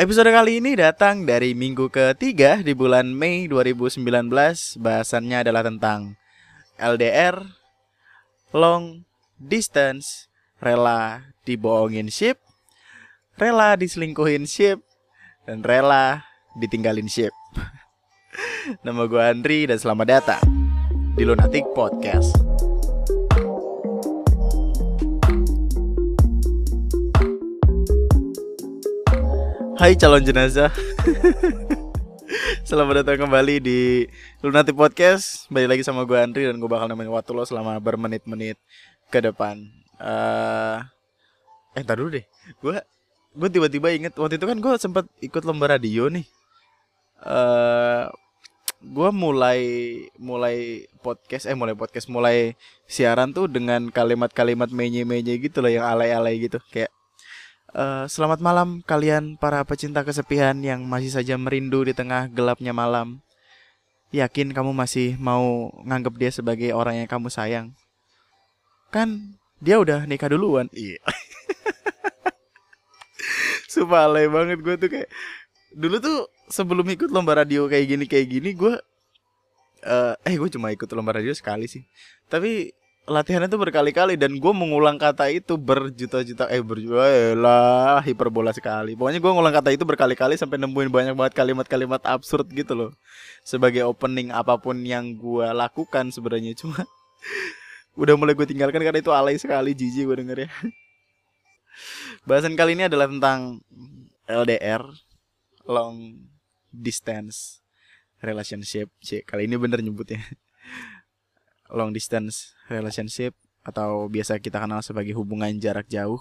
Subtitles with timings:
[0.00, 4.00] Episode kali ini datang dari minggu ketiga di bulan Mei 2019
[4.80, 6.16] Bahasannya adalah tentang
[6.80, 7.36] LDR,
[8.56, 9.04] long
[9.36, 12.40] distance, rela dibohongin ship,
[13.36, 14.80] rela diselingkuhin ship,
[15.44, 16.24] dan rela
[16.56, 17.36] ditinggalin ship.
[18.88, 20.44] Nama gue Andri dan selamat datang
[21.12, 22.49] di Lunatic Podcast
[29.80, 30.68] Hai calon jenazah.
[32.68, 34.04] Selamat datang kembali di
[34.44, 35.48] Lunati Podcast.
[35.48, 38.60] Balik lagi sama gue Andri dan gue bakal nemenin waktu lo selama bermenit-menit
[39.08, 39.56] ke depan.
[39.96, 40.84] Uh,
[41.72, 42.28] Eh ntar dulu deh.
[42.60, 42.76] Gue
[43.32, 46.28] gue tiba-tiba inget Waktu itu kan gue sempat ikut lomba radio nih.
[47.24, 48.12] Uh,
[48.84, 49.60] Gue mulai
[50.20, 52.52] mulai podcast eh mulai podcast mulai
[52.84, 56.60] siaran tuh dengan kalimat-kalimat menye-menye gitu loh yang alay-alay gitu.
[56.68, 56.92] Kayak
[57.70, 63.22] Uh, selamat malam kalian para pecinta kesepian yang masih saja merindu di tengah gelapnya malam.
[64.10, 67.70] Yakin kamu masih mau nganggap dia sebagai orang yang kamu sayang?
[68.90, 70.66] Kan dia udah nikah duluan.
[70.74, 70.98] Iya.
[73.70, 75.08] Sumpah alay banget gue tuh kayak
[75.70, 76.18] dulu tuh
[76.50, 78.74] sebelum ikut lomba radio kayak gini kayak gini gue
[79.86, 81.86] uh, eh gue cuma ikut lomba radio sekali sih.
[82.26, 82.74] Tapi
[83.08, 88.92] latihannya tuh berkali-kali dan gue mengulang kata itu berjuta-juta eh berjuta eh, lah hiperbola sekali.
[88.92, 92.90] Pokoknya gue ngulang kata itu berkali-kali sampai nemuin banyak banget kalimat-kalimat absurd gitu loh.
[93.40, 96.84] Sebagai opening apa pun yang gue lakukan sebenarnya cuma
[98.02, 100.50] udah mulai gue tinggalkan karena itu alay sekali jijik gue denger ya.
[102.28, 103.64] Bahasan kali ini adalah tentang
[104.28, 104.84] LDR
[105.64, 106.20] long
[106.68, 107.64] distance
[108.20, 108.92] relationship.
[109.00, 110.20] Cek kali ini bener nyebutnya
[111.72, 116.20] long distance relationship atau biasa kita kenal sebagai hubungan jarak jauh.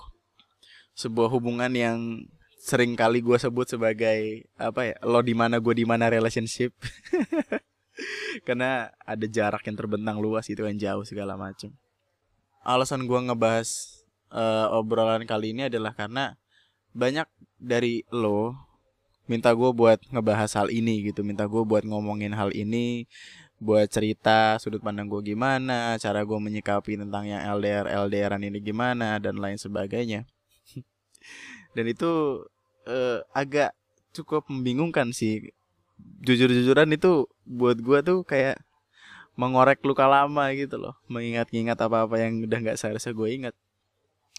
[0.94, 2.28] Sebuah hubungan yang
[2.60, 6.76] sering kali gue sebut sebagai apa ya lo di mana gue di mana relationship
[8.48, 11.72] karena ada jarak yang terbentang luas itu kan jauh segala macam
[12.68, 14.04] alasan gue ngebahas
[14.36, 16.36] uh, obrolan kali ini adalah karena
[16.92, 18.60] banyak dari lo
[19.30, 23.08] minta gue buat ngebahas hal ini gitu minta gue buat ngomongin hal ini
[23.60, 29.20] buat cerita sudut pandang gue gimana, cara gue menyikapi tentang yang LDR LDRan ini gimana
[29.20, 30.24] dan lain sebagainya.
[31.76, 32.44] dan itu
[32.88, 33.76] uh, agak
[34.16, 35.52] cukup membingungkan sih.
[36.24, 38.64] Jujur-jujuran itu buat gue tuh kayak
[39.36, 43.56] mengorek luka lama gitu loh, mengingat-ingat apa-apa yang udah nggak seharusnya gue ingat.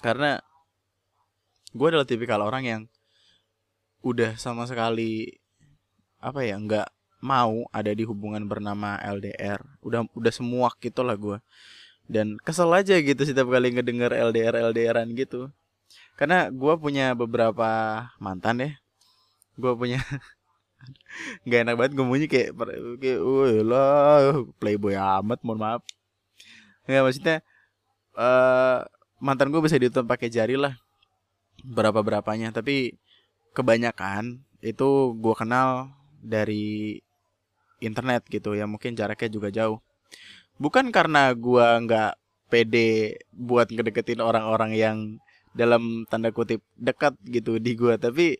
[0.00, 0.40] Karena
[1.76, 2.82] gue adalah tipikal orang yang
[4.00, 5.28] udah sama sekali
[6.24, 6.88] apa ya nggak
[7.20, 11.38] mau ada di hubungan bernama LDR udah udah semua gitu lah gue
[12.10, 15.54] dan kesel aja gitu setiap kali ngedenger LDR LDRan gitu.
[16.18, 18.70] Karena gue punya beberapa mantan ya.
[19.54, 20.02] Gue punya
[21.46, 22.50] nggak enak banget ngomongnya kayak
[22.98, 23.20] kayak
[23.62, 25.82] lah playboy amat mohon maaf.
[26.90, 27.36] Nggak maksudnya
[28.18, 28.82] uh,
[29.22, 30.74] mantan gue bisa dihitung pakai jari lah.
[31.62, 32.98] Berapa berapanya tapi
[33.54, 36.98] kebanyakan itu gue kenal dari
[37.80, 39.80] internet gitu ya mungkin jaraknya juga jauh.
[40.60, 42.12] Bukan karena gua nggak
[42.52, 44.96] pede buat ngedeketin orang-orang yang
[45.56, 48.38] dalam tanda kutip dekat gitu di gua tapi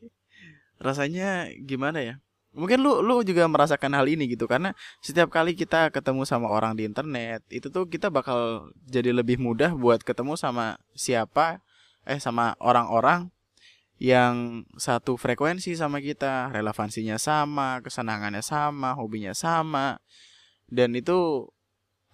[0.81, 2.15] rasanya gimana ya?
[2.51, 6.75] Mungkin lu lu juga merasakan hal ini gitu karena setiap kali kita ketemu sama orang
[6.75, 11.63] di internet itu tuh kita bakal jadi lebih mudah buat ketemu sama siapa
[12.03, 13.31] eh sama orang-orang
[14.01, 20.01] yang satu frekuensi sama kita, relevansinya sama, kesenangannya sama, hobinya sama.
[20.65, 21.45] Dan itu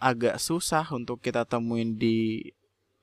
[0.02, 2.50] agak susah untuk kita temuin di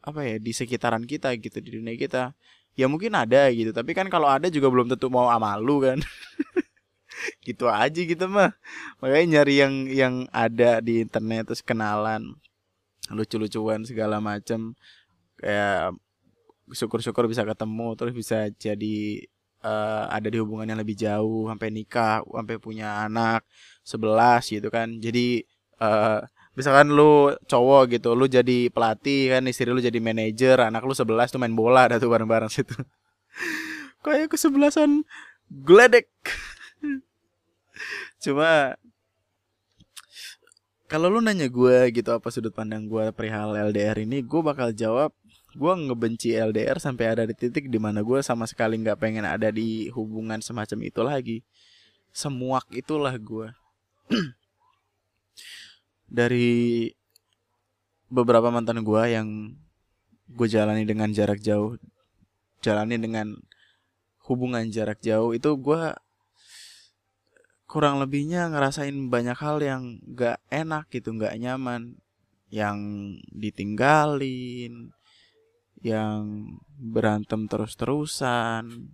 [0.03, 2.35] apa ya, di sekitaran kita gitu, di dunia kita.
[2.75, 6.03] Ya mungkin ada gitu, tapi kan kalau ada juga belum tentu mau sama lu kan.
[7.47, 8.51] gitu aja gitu mah.
[9.00, 12.35] Makanya nyari yang yang ada di internet terus kenalan
[13.11, 14.75] lucu-lucuan segala macam
[15.39, 15.95] kayak
[16.73, 19.23] syukur-syukur bisa ketemu terus bisa jadi
[19.63, 23.45] uh, ada di hubungan yang lebih jauh sampai nikah sampai punya anak
[23.86, 25.00] sebelas gitu kan.
[25.00, 25.45] Jadi
[25.80, 26.19] uh,
[26.53, 31.33] misalkan lu cowok gitu lu jadi pelatih kan istri lu jadi manajer anak lu sebelas
[31.33, 32.75] tuh main bola ada tuh bareng-bareng situ.
[34.03, 35.07] Kayak kesebelasan
[35.48, 36.09] gledek
[38.24, 38.75] cuma
[40.94, 45.09] kalau lu nanya gue gitu apa sudut pandang gue perihal LDR ini gue bakal jawab
[45.53, 49.53] gue ngebenci LDR sampai ada di titik di mana gue sama sekali nggak pengen ada
[49.53, 51.38] di hubungan semacam itu lagi.
[52.13, 53.50] Semuak itulah gue
[56.17, 56.89] dari
[58.09, 59.57] beberapa mantan gue yang
[60.29, 61.77] gue jalani dengan jarak jauh
[62.61, 63.38] jalani dengan
[64.29, 65.94] hubungan jarak jauh itu gue
[67.73, 71.97] kurang lebihnya ngerasain banyak hal yang gak enak gitu gak nyaman.
[72.53, 72.77] Yang
[73.33, 74.94] ditinggalin
[75.83, 76.47] yang
[76.80, 78.88] berantem terus-terusan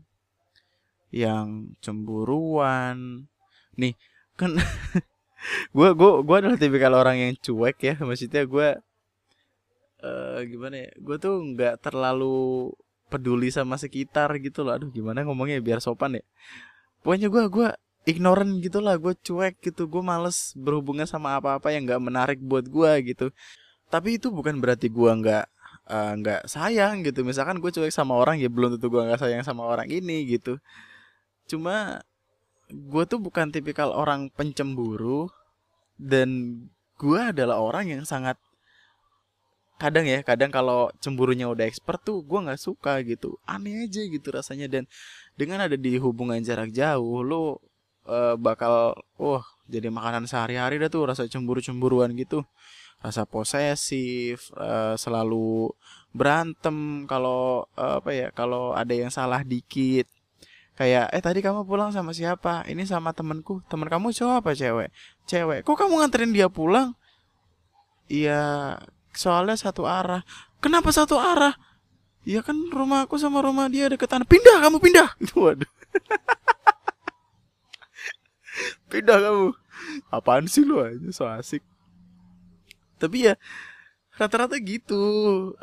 [1.14, 3.30] yang cemburuan.
[3.78, 3.94] Nih
[4.34, 4.58] kan
[5.78, 7.96] gue gue gue adalah tipikal orang yang cuek ya.
[8.02, 8.70] Maksudnya gue
[10.02, 12.74] uh, gimana ya gue tuh nggak terlalu
[13.10, 14.74] peduli sama sekitar gitu loh.
[14.78, 16.26] Aduh gimana ngomongnya biar sopan ya.
[17.06, 17.70] Pokoknya gue gue
[18.10, 22.66] ignorant gitu lah gue cuek gitu gue males berhubungan sama apa-apa yang nggak menarik buat
[22.66, 23.30] gue gitu.
[23.90, 25.46] Tapi itu bukan berarti gue nggak
[25.90, 27.26] nggak uh, sayang gitu.
[27.26, 30.62] Misalkan gue cuek sama orang ya belum tentu gue nggak sayang sama orang ini gitu.
[31.50, 32.06] Cuma
[32.70, 35.34] gue tuh bukan tipikal orang pencemburu
[35.98, 36.62] dan
[37.02, 38.38] gue adalah orang yang sangat
[39.80, 43.42] kadang ya kadang kalau cemburunya udah expert tuh gue nggak suka gitu.
[43.50, 44.86] Aneh aja gitu rasanya dan
[45.34, 47.58] dengan ada di hubungan jarak jauh lo
[48.06, 52.46] uh, bakal wah jadi makanan sehari-hari dah tuh rasa cemburu-cemburuan gitu
[53.00, 55.72] rasa posesif uh, selalu
[56.12, 60.08] berantem kalau uh, apa ya kalau ada yang salah dikit.
[60.76, 62.64] Kayak eh tadi kamu pulang sama siapa?
[62.64, 64.90] Ini sama temenku temen kamu cowok apa cewek?
[65.28, 65.68] Cewek.
[65.68, 66.96] Kok kamu nganterin dia pulang?
[68.08, 68.80] Iya
[69.12, 70.24] soalnya satu arah.
[70.64, 71.56] Kenapa satu arah?
[72.24, 75.10] Ya kan rumahku sama rumah dia deketan pindah kamu pindah.
[75.40, 75.68] Waduh.
[78.92, 79.56] Pindah kamu.
[80.12, 81.64] Apaan sih lu aja so asik
[83.00, 83.34] tapi ya
[84.20, 85.02] rata-rata gitu.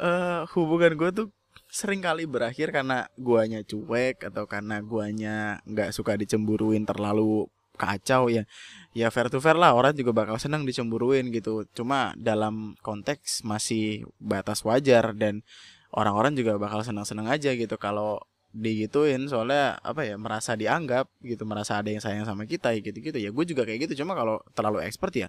[0.00, 1.28] Uh, hubungan gue tuh
[1.68, 7.44] sering kali berakhir karena guanya cuek atau karena guanya nggak suka dicemburuin terlalu
[7.76, 8.48] kacau ya
[8.96, 9.76] ya fair to fair lah.
[9.76, 11.68] Orang juga bakal senang dicemburuin gitu.
[11.76, 15.44] Cuma dalam konteks masih batas wajar dan
[15.92, 18.24] orang-orang juga bakal senang-senang aja gitu kalau
[18.56, 23.18] digituin soalnya apa ya merasa dianggap gitu merasa ada yang sayang sama kita gitu gitu
[23.20, 25.28] ya gue juga kayak gitu cuma kalau terlalu expert ya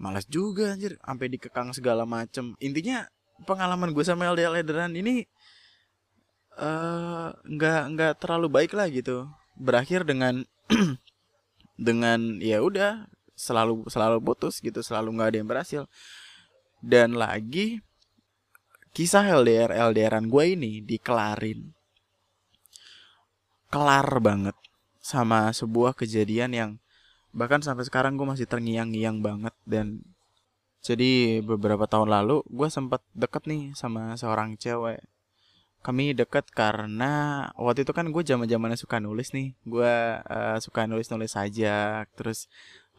[0.00, 2.56] malas juga anjir sampai dikekang segala macem.
[2.58, 3.04] Intinya
[3.44, 5.28] pengalaman gue sama LDL Lederan ini
[6.56, 9.28] eh, nggak uh, nggak terlalu baik lah gitu.
[9.60, 10.40] Berakhir dengan
[11.76, 13.04] dengan ya udah
[13.36, 15.82] selalu selalu putus gitu selalu nggak ada yang berhasil.
[16.80, 17.84] Dan lagi
[18.96, 21.79] kisah LDR LDRan gue ini dikelarin
[23.70, 24.56] kelar banget
[25.00, 26.70] sama sebuah kejadian yang
[27.30, 29.54] bahkan sampai sekarang gue masih terngiang-ngiang banget.
[29.64, 30.02] Dan
[30.82, 35.00] jadi beberapa tahun lalu gue sempat deket nih sama seorang cewek.
[35.80, 39.56] Kami deket karena waktu itu kan gue zaman zamannya suka nulis nih.
[39.64, 42.50] Gue uh, suka nulis nulis saja terus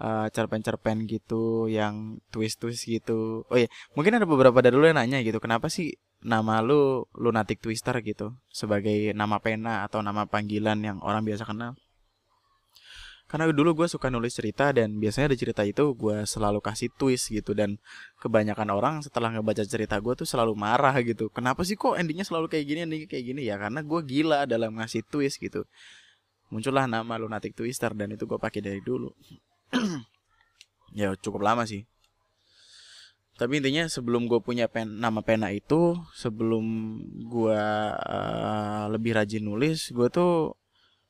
[0.02, 3.46] uh, cerpen-cerpen gitu yang twist twist gitu.
[3.52, 7.58] Oh iya mungkin ada beberapa dari lu yang nanya gitu kenapa sih nama lu lunatic
[7.62, 11.74] twister gitu sebagai nama pena atau nama panggilan yang orang biasa kenal.
[13.26, 17.32] Karena dulu gue suka nulis cerita dan biasanya di cerita itu gue selalu kasih twist
[17.32, 17.80] gitu dan
[18.20, 21.32] kebanyakan orang setelah ngebaca cerita gue tuh selalu marah gitu.
[21.32, 23.42] Kenapa sih kok endingnya selalu kayak gini endingnya kayak gini?
[23.48, 25.64] Ya karena gue gila dalam ngasih twist gitu.
[26.52, 29.10] Muncullah nama lunatic twister dan itu gue pakai dari dulu.
[30.92, 31.88] Ya cukup lama sih
[33.42, 36.62] tapi intinya sebelum gue punya pen nama pena itu sebelum
[37.26, 40.54] gue uh, lebih rajin nulis gue tuh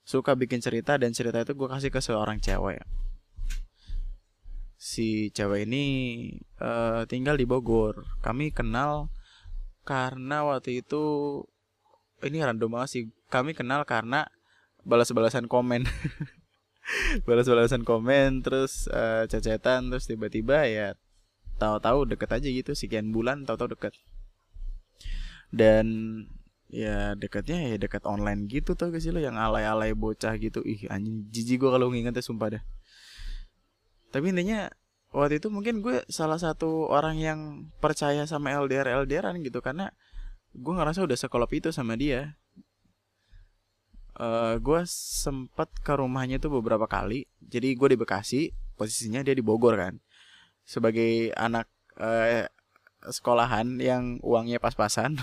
[0.07, 2.87] suka bikin cerita dan cerita itu gue kasih ke seorang cewek.
[4.79, 5.83] Si cewek ini
[6.63, 8.07] uh, tinggal di Bogor.
[8.23, 9.11] Kami kenal
[9.83, 11.03] karena waktu itu
[12.23, 14.31] ini random banget sih kami kenal karena
[14.87, 15.83] balas-balasan komen.
[17.27, 20.95] Balas-balasan komen terus uh, cecetan terus tiba-tiba ya
[21.61, 23.93] tahu-tahu deket aja gitu sekian bulan tahu-tahu deket.
[25.53, 25.85] Dan
[26.71, 30.65] ya dekatnya ya dekat online gitu tuh guys lo yang alay-alay bocah gitu.
[30.65, 32.63] Ih anjing jijik gue kalau ngingetnya sumpah dah.
[34.09, 34.73] Tapi intinya
[35.13, 37.39] waktu itu mungkin gue salah satu orang yang
[37.77, 39.93] percaya sama LDR LDRan gitu karena
[40.57, 42.33] gue ngerasa udah sekolop itu sama dia.
[44.21, 47.29] Uh, gue sempet ke rumahnya tuh beberapa kali.
[47.39, 48.41] Jadi gue di Bekasi
[48.75, 50.01] posisinya dia di Bogor kan
[50.71, 51.67] sebagai anak
[51.99, 52.47] uh,
[53.11, 55.19] sekolahan yang uangnya pas-pasan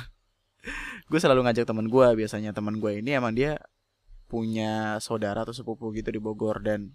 [1.08, 3.56] gue selalu ngajak teman gue biasanya teman gue ini emang dia
[4.28, 6.60] punya saudara atau sepupu gitu di Bogor.
[6.60, 6.92] Dan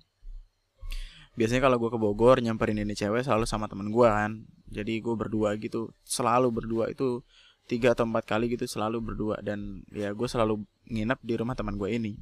[1.33, 4.45] biasanya kalau gue ke Bogor nyamperin ini cewek selalu sama teman gue kan.
[4.69, 7.25] Jadi gue berdua gitu selalu berdua itu
[7.65, 9.41] tiga atau empat kali gitu selalu berdua.
[9.41, 12.13] Dan ya gue selalu nginep di rumah teman gue ini.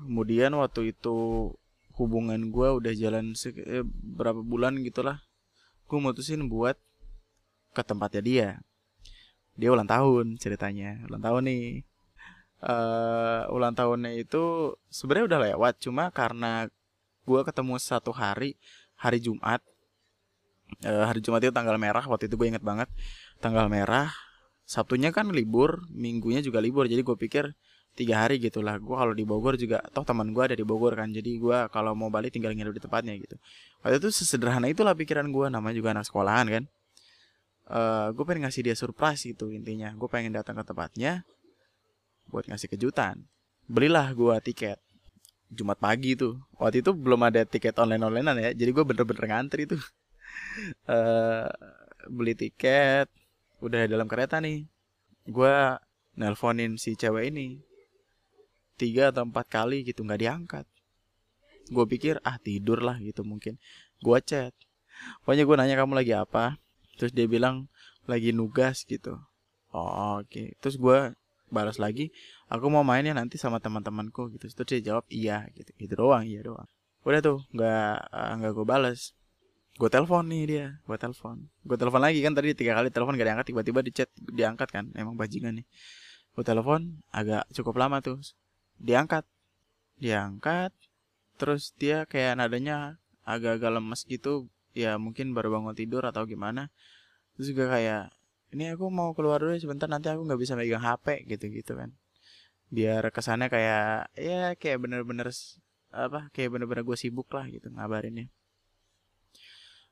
[0.00, 1.50] Kemudian waktu itu
[1.98, 3.84] hubungan gue udah jalan eh,
[4.16, 5.20] berapa bulan gitulah
[5.90, 6.78] gue mutusin buat
[7.74, 8.48] ke tempatnya dia.
[9.58, 11.66] Dia ulang tahun ceritanya ulang tahun nih.
[12.60, 16.68] Uh, ulang tahunnya itu sebenarnya udah lewat cuma karena
[17.24, 18.54] gue ketemu satu hari
[18.94, 19.64] hari Jumat.
[20.86, 22.86] Uh, hari Jumat itu tanggal merah waktu itu gue inget banget.
[23.42, 24.12] Tanggal merah
[24.70, 27.58] Sabtunya kan libur minggunya juga libur jadi gue pikir
[27.94, 28.78] tiga hari gitulah.
[28.78, 31.92] Gue kalau di Bogor juga toh teman gue ada di Bogor kan jadi gue kalau
[31.92, 33.36] mau balik tinggal nginep di tempatnya gitu.
[33.82, 36.64] Waktu itu sesederhana itulah pikiran gue namanya juga anak sekolahan kan.
[37.70, 39.90] Uh, eh, gue pengen ngasih dia surprise itu intinya.
[39.94, 41.22] Gue pengen datang ke tempatnya
[42.30, 43.26] buat ngasih kejutan.
[43.66, 44.78] Belilah gue tiket
[45.50, 46.38] Jumat pagi tuh.
[46.58, 49.82] Waktu itu belum ada tiket online onlinean ya jadi gue bener-bener ngantri tuh.
[50.86, 51.50] Uh,
[52.16, 53.10] beli tiket
[53.60, 54.64] udah dalam kereta nih.
[55.28, 55.54] Gue
[56.16, 57.69] nelponin si cewek ini
[58.80, 60.64] tiga atau empat kali gitu nggak diangkat.
[61.68, 63.60] Gue pikir ah tidur lah gitu mungkin.
[64.00, 64.56] Gue chat.
[65.22, 66.56] Pokoknya gue nanya kamu lagi apa?
[66.96, 67.68] Terus dia bilang
[68.08, 69.20] lagi nugas gitu.
[69.70, 70.26] Oh, oke.
[70.26, 70.56] Okay.
[70.58, 71.14] terus gue
[71.50, 72.14] balas lagi
[72.46, 74.48] aku mau main ya nanti sama teman-temanku gitu.
[74.48, 75.70] Terus dia jawab iya gitu.
[75.76, 76.66] Itu doang iya doang.
[77.04, 79.12] Udah tuh nggak uh, nggak gue balas.
[79.78, 81.46] Gue telepon nih dia gue telepon.
[81.62, 84.84] Gue telepon lagi kan tadi tiga kali telepon gak diangkat tiba-tiba di chat diangkat kan
[84.98, 85.66] emang bajingan nih.
[86.34, 88.18] Gue telepon agak cukup lama tuh
[88.80, 89.24] diangkat.
[90.00, 90.72] Diangkat
[91.40, 94.48] terus dia kayak nadanya agak-agak lemes gitu.
[94.76, 96.72] Ya mungkin baru bangun tidur atau gimana.
[97.36, 98.12] Terus juga kayak
[98.50, 101.94] ini aku mau keluar dulu sebentar nanti aku nggak bisa megang HP gitu gitu kan.
[102.70, 105.30] Biar kesannya kayak ya kayak bener-bener
[105.90, 108.30] apa kayak bener-bener gue sibuk lah gitu ngabarinnya.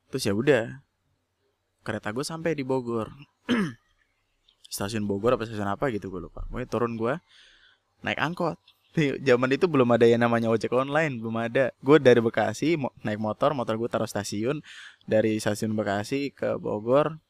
[0.09, 0.81] Terus ya udah
[1.83, 3.13] kereta gue sampai di Bogor.
[4.75, 6.45] Stasiun Bogor apa stasiun apa gitu gue lupa.
[6.53, 7.17] Gue turun gue
[8.05, 8.59] naik angkot
[8.97, 11.71] zaman itu belum ada yang namanya ojek online belum ada.
[11.85, 14.65] Gue dari Bekasi naik motor motor gue taruh stasiun.
[15.05, 17.21] Dari stasiun Bekasi ke Bogor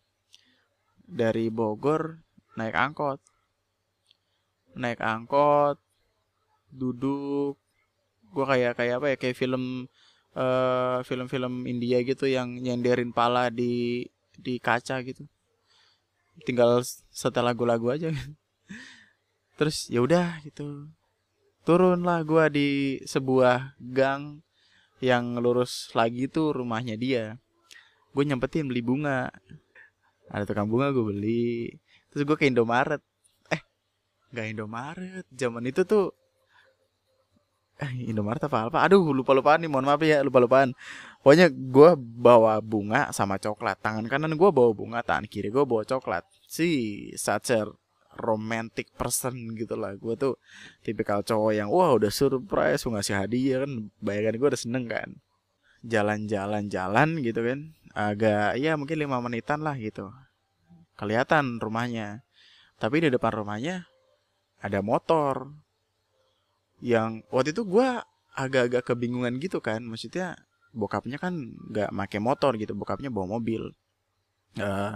[1.02, 2.22] dari Bogor
[2.54, 3.18] naik angkot.
[4.78, 5.80] Naik angkot
[6.70, 7.58] duduk.
[8.30, 9.88] Gue kayak kayak apa ya kayak film
[10.36, 14.06] uh, film-film India gitu yang nyenderin pala di
[14.38, 15.26] di kaca gitu.
[16.46, 18.14] Tinggal setel lagu-lagu aja.
[19.58, 20.86] Terus ya udah gitu
[21.68, 22.68] turunlah gue di
[23.04, 24.40] sebuah gang
[25.04, 27.36] yang lurus lagi tuh rumahnya dia.
[28.16, 29.28] Gue nyempetin beli bunga.
[30.32, 31.68] Ada tukang bunga gue beli.
[32.08, 33.04] Terus gue ke Indomaret.
[33.52, 33.60] Eh
[34.32, 35.28] nggak Indomaret.
[35.28, 36.16] Zaman itu tuh
[37.84, 38.88] eh Indomaret apa apa?
[38.88, 40.72] Aduh lupa lupaan nih mohon maaf ya lupa lupaan
[41.20, 43.76] pokoknya gue bawa bunga sama coklat.
[43.84, 46.24] Tangan kanan gue bawa bunga tangan kiri gue bawa coklat.
[46.48, 47.68] Si sacer
[48.18, 50.34] romantic person gitu lah gue tuh
[50.82, 53.72] tipikal cowok yang wah udah surprise gue ngasih hadiah kan.
[54.02, 55.08] Bayangan gue udah seneng kan.
[55.86, 57.72] Jalan-jalan jalan gitu kan.
[57.94, 60.10] Agak ya mungkin lima menitan lah gitu.
[60.98, 62.26] Kelihatan rumahnya.
[62.78, 63.86] Tapi di depan rumahnya
[64.58, 65.54] ada motor
[66.82, 67.88] yang waktu itu gue
[68.34, 69.82] agak-agak kebingungan gitu kan.
[69.86, 70.34] Maksudnya
[70.74, 71.34] bokapnya kan
[71.72, 73.72] nggak make motor gitu bokapnya bawa mobil
[74.60, 74.94] uh,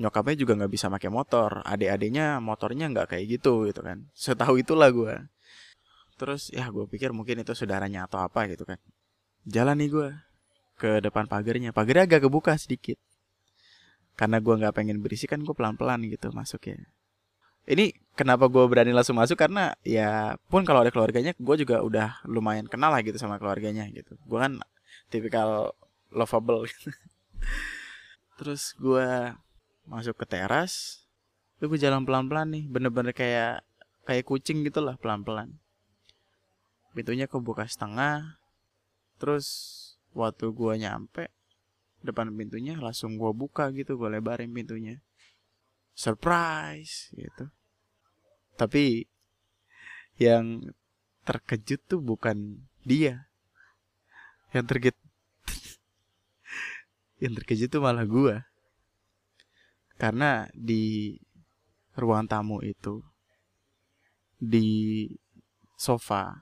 [0.00, 1.62] nyokapnya juga nggak bisa pakai motor.
[1.64, 4.06] Adik-adiknya motornya nggak kayak gitu gitu kan.
[4.14, 5.16] Setahu itulah gue
[6.18, 8.78] terus ya gue pikir mungkin itu saudaranya atau apa gitu kan.
[9.46, 10.08] Jalan nih gue
[10.78, 12.98] ke depan pagarnya pagarnya agak kebuka sedikit.
[14.18, 16.78] Karena gue nggak pengen berisik kan gue pelan-pelan gitu masuk ya
[17.68, 19.36] ini kenapa gue berani langsung masuk?
[19.36, 23.84] Karena ya pun kalau ada keluarganya gue juga udah lumayan kenal lah gitu sama keluarganya
[23.92, 24.16] gitu.
[24.24, 24.56] Gue kan
[25.12, 25.76] tipikal
[26.08, 26.64] lovable.
[26.64, 26.88] gitu.
[28.38, 29.34] terus gue
[29.90, 31.02] masuk ke teras
[31.58, 33.66] lu gue jalan pelan-pelan nih bener-bener kayak
[34.06, 35.58] kayak kucing gitu lah pelan-pelan.
[36.96, 38.40] Pintunya kebuka setengah
[39.18, 39.46] terus
[40.14, 41.28] waktu gue nyampe
[42.00, 45.02] depan pintunya langsung gue buka gitu gue lebarin pintunya.
[45.98, 47.50] Surprise gitu.
[48.54, 49.04] Tapi
[50.16, 50.72] yang
[51.26, 53.28] terkejut tuh bukan dia.
[54.54, 55.07] Yang terkejut
[57.18, 58.38] yang terkejut tuh malah gue
[59.98, 61.18] karena di
[61.98, 63.02] ruang tamu itu
[64.38, 65.06] di
[65.74, 66.38] sofa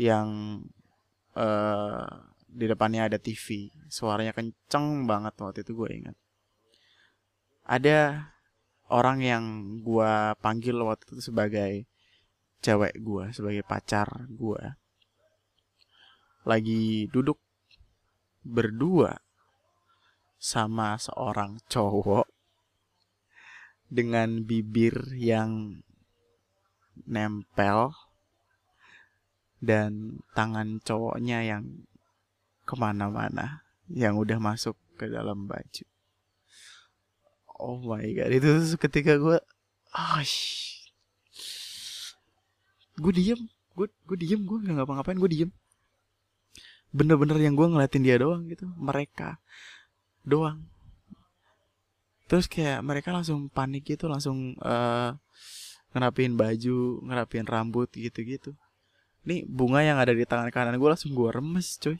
[0.00, 0.60] yang
[1.36, 2.08] uh,
[2.48, 6.16] di depannya ada TV suaranya kenceng banget waktu itu gue ingat.
[7.68, 8.32] Ada
[8.88, 9.44] orang yang
[9.84, 11.84] gue panggil waktu itu sebagai
[12.64, 14.62] cewek gue sebagai pacar gue
[16.46, 17.36] lagi duduk
[18.46, 19.12] berdua
[20.46, 22.30] sama seorang cowok
[23.90, 25.82] dengan bibir yang
[27.02, 27.90] nempel
[29.58, 31.82] dan tangan cowoknya yang
[32.62, 35.86] ke mana-mana yang udah masuk ke dalam baju.
[37.58, 39.42] Oh my god itu ketika gue,
[39.98, 40.20] oh,
[43.02, 43.40] gue diem
[43.74, 45.50] gue gue diem gue nggak ngapa-ngapain gue diem.
[46.94, 49.42] Bener-bener yang gue ngeliatin dia doang gitu mereka
[50.26, 50.60] doang.
[52.26, 55.14] Terus kayak mereka langsung panik gitu langsung uh,
[55.94, 58.52] ngerapin baju ngerapin rambut gitu-gitu.
[59.22, 61.96] Nih bunga yang ada di tangan kanan gue langsung gue remes coy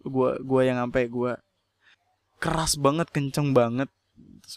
[0.00, 1.32] gue gue yang sampai gue
[2.36, 3.88] keras banget kenceng banget.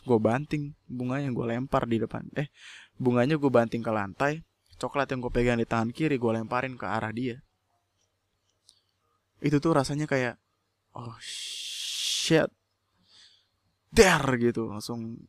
[0.04, 2.28] Gue banting bunganya gue lempar di depan.
[2.36, 2.52] Eh
[3.00, 4.44] bunganya gue banting ke lantai
[4.84, 7.40] coklat yang gue pegang di tangan kiri gue lemparin ke arah dia.
[9.40, 10.36] Itu tuh rasanya kayak
[11.00, 12.52] oh shit
[13.94, 15.22] der gitu langsung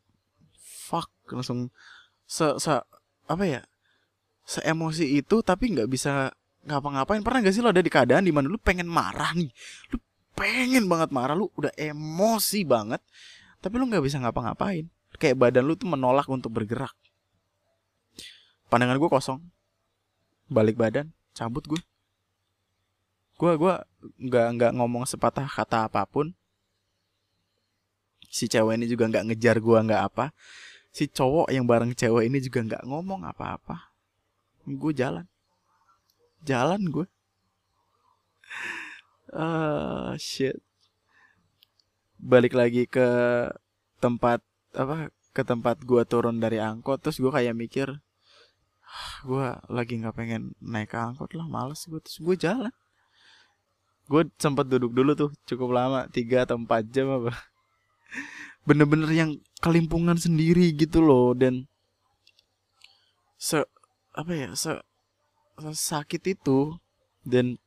[0.57, 1.69] fuck langsung
[2.25, 2.73] se se
[3.29, 3.61] apa ya
[4.45, 6.33] se emosi itu tapi nggak bisa
[6.65, 7.21] ngapa-ngapain.
[7.21, 9.53] Pernah gak sih lo ada di keadaan di mana lu pengen marah nih?
[9.93, 10.01] Lu
[10.33, 13.01] pengen banget marah lu udah emosi banget
[13.61, 14.89] tapi lu nggak bisa ngapa-ngapain.
[15.21, 16.93] Kayak badan lu tuh menolak untuk bergerak.
[18.73, 19.41] Pandangan gue kosong.
[20.49, 21.81] Balik badan cabut gue
[23.35, 23.75] gue gue
[24.31, 26.31] nggak nggak ngomong sepatah kata apa pun
[28.35, 30.35] si cewek ini juga nggak ngejar gue nggak apa
[30.91, 33.95] si cowok yang bareng cewek ini juga nggak ngomong apa-apa
[34.65, 35.27] gue jalan.
[36.45, 37.07] Jalan gue
[39.37, 40.57] uh, shit.
[42.17, 43.09] Balik lagi ke
[44.01, 44.41] tempat
[44.73, 47.89] apa ke tempat gue turun dari angkot terus gue kayak mikir
[49.27, 52.75] gue lagi nggak pengen naik angkot lah males gue terus gue jalan.
[54.09, 57.33] Gue sempat duduk dulu tuh cukup lama tiga atau empat jam apa
[58.65, 59.31] bener-bener yang
[59.61, 61.69] kelimpungan sendiri gitu loh dan
[63.37, 63.61] se
[64.17, 64.73] apa ya se,
[65.61, 66.77] se sakit itu
[67.25, 67.61] dan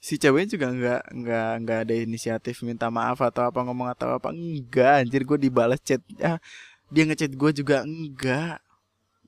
[0.00, 4.32] si cewek juga nggak nggak nggak ada inisiatif minta maaf atau apa ngomong atau apa
[4.32, 6.40] enggak anjir gue dibalas chat ya
[6.90, 8.58] dia ngechat gue juga enggak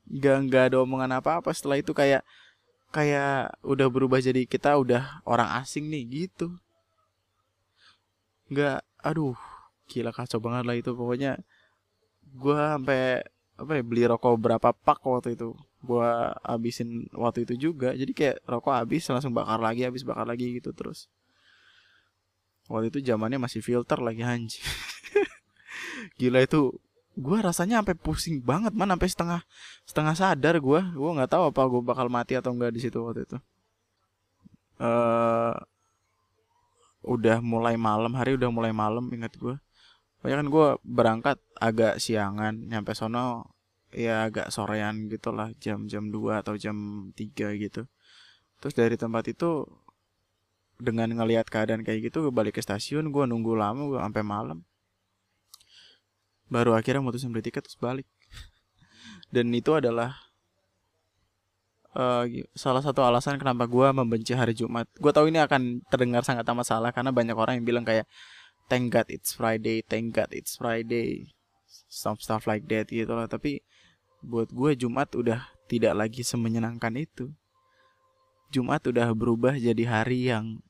[0.08, 2.24] enggak enggak ada omongan apa apa setelah itu kayak
[2.92, 6.52] kayak udah berubah jadi kita udah orang asing nih gitu.
[8.52, 9.36] Nggak aduh
[9.92, 10.90] gila kacau banget lah itu.
[10.96, 11.36] Pokoknya
[12.32, 13.20] gue sampai
[13.60, 15.52] apa ya beli rokok berapa pak waktu itu.
[15.84, 16.08] Gue
[16.42, 17.92] habisin waktu itu juga.
[17.92, 21.12] Jadi kayak rokok habis langsung bakar lagi habis bakar lagi gitu terus.
[22.72, 24.64] Waktu itu zamannya masih filter lagi anjing.
[26.18, 26.72] Gila itu
[27.12, 28.88] gue rasanya sampai pusing banget man.
[28.88, 29.40] Sampai setengah
[29.84, 33.28] setengah sadar gue gue nggak tahu apa gue bakal mati atau enggak di situ waktu
[33.28, 33.38] itu.
[34.82, 35.54] Uh,
[37.02, 39.58] udah mulai malam hari udah mulai malam ingat gue
[40.22, 43.58] Pokoknya kan gue berangkat agak siangan nyampe sono
[43.90, 47.90] ya agak sorean gitu lah jam-jam 2 atau jam 3 gitu.
[48.62, 49.66] Terus dari tempat itu
[50.78, 54.58] dengan ngelihat keadaan kayak gitu gue balik ke stasiun gue nunggu lama gue sampai malam.
[56.46, 58.06] Baru akhirnya mutusin beli tiket terus balik.
[59.34, 60.14] Dan itu adalah
[61.98, 64.86] uh, salah satu alasan kenapa gue membenci hari Jumat.
[65.02, 68.06] Gue tahu ini akan terdengar sangat amat salah karena banyak orang yang bilang kayak
[68.72, 71.36] thank God it's Friday thank God it's Friday
[71.92, 73.28] some stuff like that gitu lah.
[73.28, 73.60] Tapi
[74.24, 77.28] buat gue Jumat udah tidak lagi semenyenangkan itu.
[78.48, 80.64] Jumat udah berubah jadi hari yang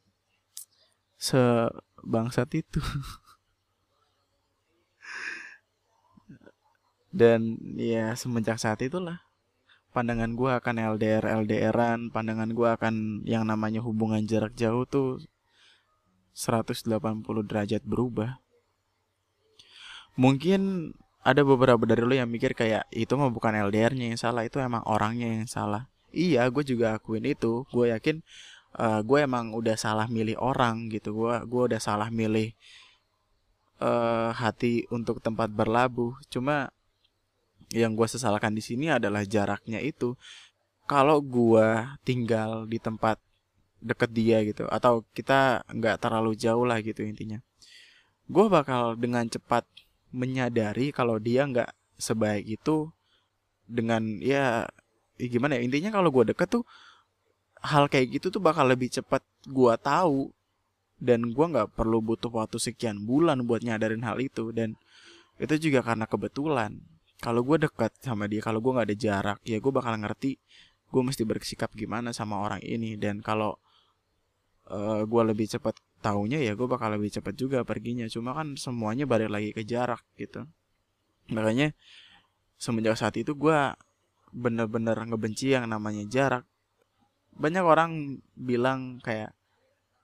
[1.19, 2.83] sebangsat itu.
[7.13, 9.23] Dan ya semenjak saat itulah
[9.93, 15.21] pandangan gue akan LDR LDRan pandangan gue akan yang namanya hubungan jarak jauh tuh
[16.33, 16.89] 180
[17.45, 18.41] derajat berubah.
[20.17, 20.93] Mungkin
[21.23, 24.83] ada beberapa dari lo yang mikir kayak itu mah bukan LDR-nya yang salah itu emang
[24.85, 25.87] orangnya yang salah.
[26.11, 27.65] Iya gue juga akuin itu.
[27.71, 28.21] Gue yakin
[28.77, 31.15] uh, eh, gue emang udah salah milih orang gitu.
[31.15, 32.53] Gue gue udah salah milih
[33.81, 36.19] uh, hati untuk tempat berlabuh.
[36.29, 36.75] Cuma
[37.73, 40.19] yang gue sesalkan di sini adalah jaraknya itu.
[40.91, 43.17] Kalau gue tinggal di tempat
[43.83, 44.65] deket dia gitu.
[44.71, 47.43] Atau kita nggak terlalu jauh lah gitu intinya.
[48.31, 49.67] Gue bakal dengan cepat
[50.15, 52.89] menyadari kalau dia nggak sebaik itu
[53.67, 54.69] dengan ya,
[55.19, 56.65] ya gimana ya intinya kalau gue deket tuh
[57.63, 60.31] hal kayak gitu tuh bakal lebih cepat gue tahu.
[61.03, 64.55] Dan gue nggak perlu butuh waktu sekian bulan buat nyadarin hal itu.
[64.55, 64.79] Dan
[65.43, 66.79] itu juga karena kebetulan.
[67.19, 70.39] Kalau gue dekat sama dia kalau gue nggak ada jarak ya gue bakal ngerti
[70.93, 72.95] gue mesti bersikap gimana sama orang ini.
[72.95, 73.59] Dan kalau
[74.71, 78.07] uh, eh, gue lebih cepat taunya ya gue bakal lebih cepat juga perginya.
[78.07, 80.47] Cuma kan semuanya balik lagi ke jarak gitu.
[81.33, 81.75] Makanya
[82.61, 83.59] semenjak saat itu gue
[84.33, 86.45] bener-bener ngebenci yang namanya jarak.
[87.33, 89.33] Banyak orang bilang kayak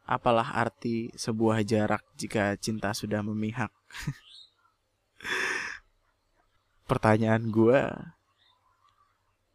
[0.08, 3.68] apalah arti sebuah jarak jika cinta sudah memihak?
[6.88, 7.84] Pertanyaan gue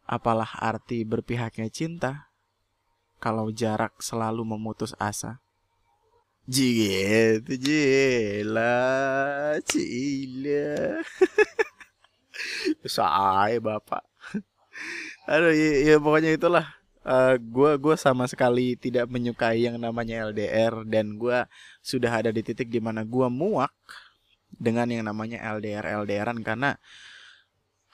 [0.04, 2.28] Apalah arti berpihaknya cinta
[3.24, 5.40] kalau jarak selalu memutus asa?
[6.44, 8.76] Gitu, jela,
[9.64, 11.00] cila.
[12.84, 14.04] Saya bapak.
[15.24, 16.68] Aduh, ya, ya pokoknya itulah.
[17.04, 21.48] Uh, gua gua sama sekali tidak menyukai yang namanya LDR dan gua
[21.84, 23.72] sudah ada di titik di mana gua muak
[24.56, 26.80] dengan yang namanya LDR LDRan karena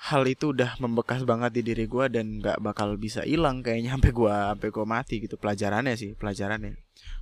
[0.01, 4.13] hal itu udah membekas banget di diri gue dan nggak bakal bisa hilang kayaknya sampai
[4.17, 5.37] gue sampai gue mati gitu.
[5.37, 6.73] Pelajarannya sih pelajarannya.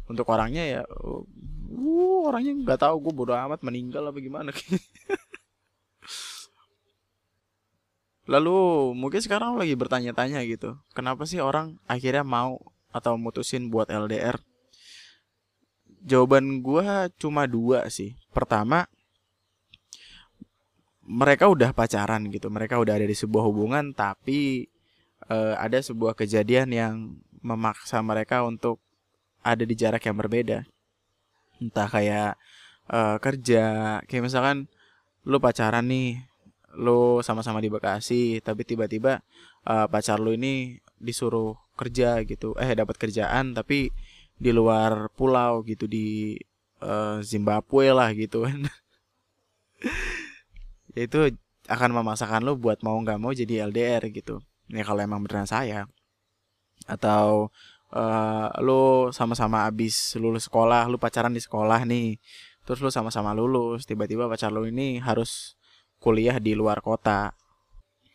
[0.06, 1.22] Untuk orangnya ya uh,
[2.22, 4.54] orangnya nggak tahu gue bodo amat meninggal apa gimana.
[8.28, 12.60] Lalu mungkin sekarang lagi bertanya-tanya gitu kenapa sih orang akhirnya mau
[12.92, 14.36] atau mutusin buat LDR
[16.04, 18.14] jawaban gue cuma dua sih.
[18.30, 18.86] Pertama
[21.08, 24.68] mereka udah pacaran gitu mereka udah ada di sebuah hubungan tapi
[25.32, 26.94] uh, ada sebuah kejadian yang
[27.40, 28.76] memaksa mereka untuk
[29.40, 30.68] ada di jarak yang berbeda.
[31.58, 32.36] Entah kayak
[32.92, 33.64] uh, kerja
[34.04, 34.68] kayak misalkan
[35.24, 36.28] lu pacaran nih
[36.78, 39.24] lu sama-sama di Bekasi tapi tiba-tiba
[39.66, 43.90] uh, pacar lu ini disuruh kerja gitu eh dapat kerjaan tapi
[44.38, 46.38] di luar pulau gitu di
[46.82, 48.66] uh, Zimbabwe lah gitu kan
[50.96, 51.36] ya itu
[51.68, 54.40] akan memaksakan lo buat mau nggak mau jadi LDR gitu.
[54.72, 55.88] Ya kalau emang beneran saya.
[56.88, 57.52] Atau
[57.92, 62.20] uh, lo sama-sama abis lulus sekolah lo pacaran di sekolah nih
[62.64, 65.56] terus lo sama-sama lulus tiba-tiba pacar lo ini harus
[66.00, 67.32] kuliah di luar kota.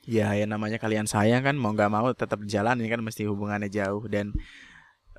[0.03, 3.69] Ya ya namanya kalian sayang kan mau nggak mau tetap jalan ini kan mesti hubungannya
[3.71, 4.05] jauh.
[4.05, 4.33] Dan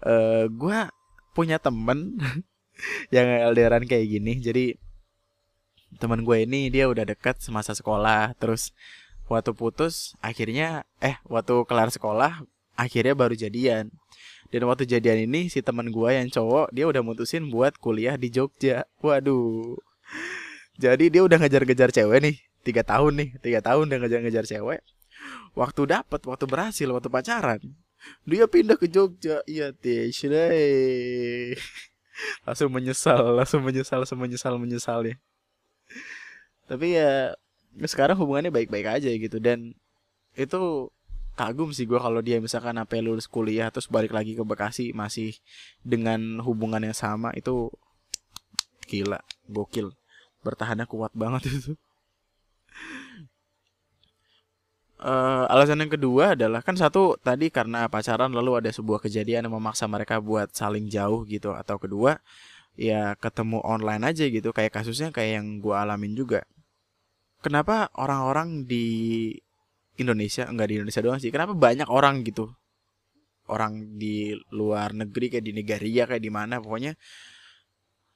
[0.06, 0.78] uh, eh, gue
[1.34, 2.18] punya temen
[3.14, 4.38] yang LDRan kayak gini.
[4.38, 4.83] Jadi
[5.98, 8.34] teman gue ini dia udah deket semasa sekolah.
[8.38, 8.74] Terus
[9.30, 13.90] waktu putus akhirnya eh waktu kelar sekolah akhirnya baru jadian.
[14.52, 18.30] Dan waktu jadian ini si teman gue yang cowok dia udah mutusin buat kuliah di
[18.30, 18.86] Jogja.
[19.02, 19.78] Waduh.
[20.78, 24.80] Jadi dia udah ngejar-ngejar cewek nih tiga tahun nih tiga tahun udah ngejar-ngejar cewek.
[25.54, 27.62] Waktu dapet waktu berhasil waktu pacaran
[28.28, 29.40] dia pindah ke Jogja.
[29.48, 30.28] Iya tish
[32.46, 35.16] langsung menyesal langsung menyesal semenyesal menyesal ya
[36.64, 37.36] tapi ya
[37.82, 39.42] sekarang hubungannya baik-baik aja gitu.
[39.42, 39.74] Dan
[40.38, 40.90] itu
[41.34, 45.34] kagum sih gue kalau dia misalkan apa lulus kuliah terus balik lagi ke Bekasi masih
[45.82, 47.70] dengan hubungan yang sama itu
[48.86, 49.18] gila
[49.50, 49.90] gokil.
[50.46, 51.72] Bertahannya kuat banget itu.
[55.04, 59.52] Uh, alasan yang kedua adalah kan satu tadi karena pacaran lalu ada sebuah kejadian yang
[59.52, 61.52] memaksa mereka buat saling jauh gitu.
[61.52, 62.22] Atau kedua
[62.78, 64.54] ya ketemu online aja gitu.
[64.54, 66.46] Kayak kasusnya kayak yang gue alamin juga
[67.44, 68.86] kenapa orang-orang di
[70.00, 72.48] Indonesia enggak di Indonesia doang sih kenapa banyak orang gitu?
[73.44, 76.96] Orang di luar negeri kayak di Nigeria kayak di mana pokoknya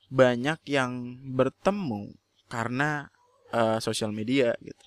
[0.09, 2.17] banyak yang bertemu
[2.49, 3.13] karena
[3.53, 4.85] uh, sosial media gitu.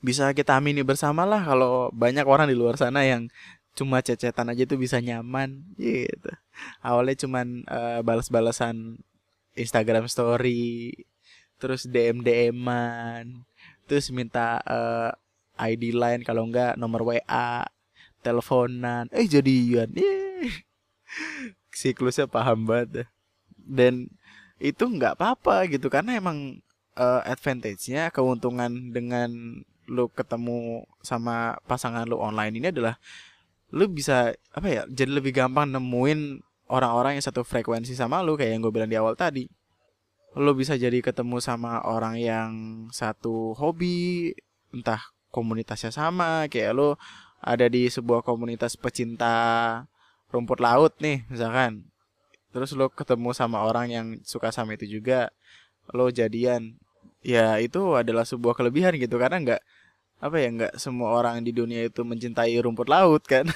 [0.00, 3.28] Bisa kita amini bersama lah kalau banyak orang di luar sana yang
[3.76, 6.32] cuma cecetan aja tuh bisa nyaman gitu.
[6.80, 8.98] Awalnya cuman uh, balas-balasan
[9.52, 10.96] Instagram story
[11.62, 13.46] terus DM DMan
[13.86, 15.14] terus minta uh,
[15.62, 17.62] eh, ID lain kalau enggak nomor WA
[18.22, 19.06] teleponan.
[19.14, 20.50] Eh jadian yeah.
[21.78, 23.06] siklusnya paham banget
[23.58, 24.10] dan
[24.62, 26.62] itu nggak apa-apa gitu karena emang
[26.94, 32.94] uh, advantage-nya keuntungan dengan lu ketemu sama pasangan lu online ini adalah
[33.74, 36.38] lu bisa apa ya jadi lebih gampang nemuin
[36.70, 39.50] orang-orang yang satu frekuensi sama lu kayak yang gue bilang di awal tadi
[40.32, 42.50] lu bisa jadi ketemu sama orang yang
[42.88, 44.32] satu hobi
[44.72, 46.96] entah komunitasnya sama kayak lu
[47.42, 49.34] ada di sebuah komunitas pecinta
[50.32, 51.84] rumput laut nih misalkan.
[52.52, 55.32] Terus lo ketemu sama orang yang suka sama itu juga
[55.92, 56.80] lo jadian.
[57.24, 59.62] Ya itu adalah sebuah kelebihan gitu karena nggak
[60.22, 63.42] apa ya nggak semua orang di dunia itu mencintai rumput laut kan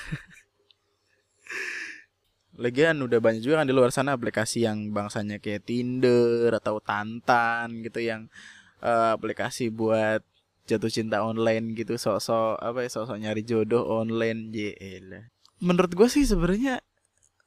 [2.57, 7.85] Lagian udah banyak juga kan di luar sana aplikasi yang bangsanya kayak Tinder atau Tantan
[7.85, 8.33] gitu yang
[8.81, 10.25] uh, aplikasi buat
[10.67, 15.31] jatuh cinta online gitu sosok apa ya sosok nyari jodoh online jela
[15.63, 16.83] menurut gue sih sebenarnya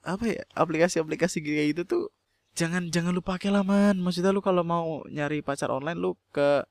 [0.07, 2.05] apa ya aplikasi-aplikasi kayak gitu tuh
[2.59, 3.99] jangan jangan lu pakai lah man.
[4.03, 6.67] Maksudnya lu kalau mau nyari pacar online lu ke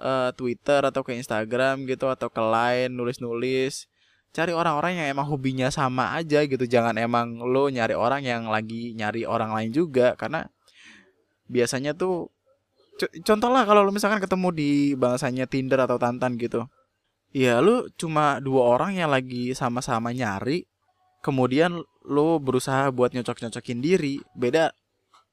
[0.00, 3.88] uh, Twitter atau ke Instagram gitu atau ke Line nulis-nulis
[4.32, 6.64] cari orang-orang yang emang hobinya sama aja gitu.
[6.64, 10.48] Jangan emang lo nyari orang yang lagi nyari orang lain juga karena
[11.52, 12.32] biasanya tuh
[13.24, 16.64] contoh lah kalau lo misalkan ketemu di bahasanya Tinder atau Tantan gitu.
[17.32, 20.64] Ya lu cuma dua orang yang lagi sama-sama nyari
[21.20, 24.20] kemudian lu berusaha buat nyocok-nyocokin diri.
[24.32, 24.72] Beda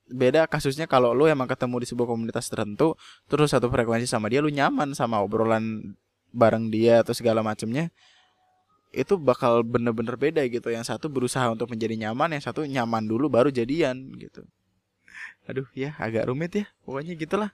[0.10, 2.98] beda kasusnya kalau lu emang ketemu di sebuah komunitas tertentu
[3.30, 5.94] terus satu frekuensi sama dia lu nyaman sama obrolan
[6.34, 7.94] bareng dia atau segala macamnya
[8.90, 10.70] itu bakal bener-bener beda gitu.
[10.74, 14.46] Yang satu berusaha untuk menjadi nyaman yang satu nyaman dulu baru jadian gitu.
[15.50, 17.52] Aduh ya agak rumit ya pokoknya gitulah.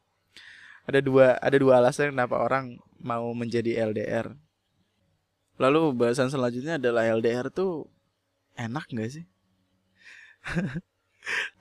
[0.86, 4.38] Ada dua ada dua alasan kenapa orang mau menjadi LDR
[5.56, 7.88] lalu bahasan selanjutnya adalah LDR tuh
[8.60, 9.26] enak gak sih?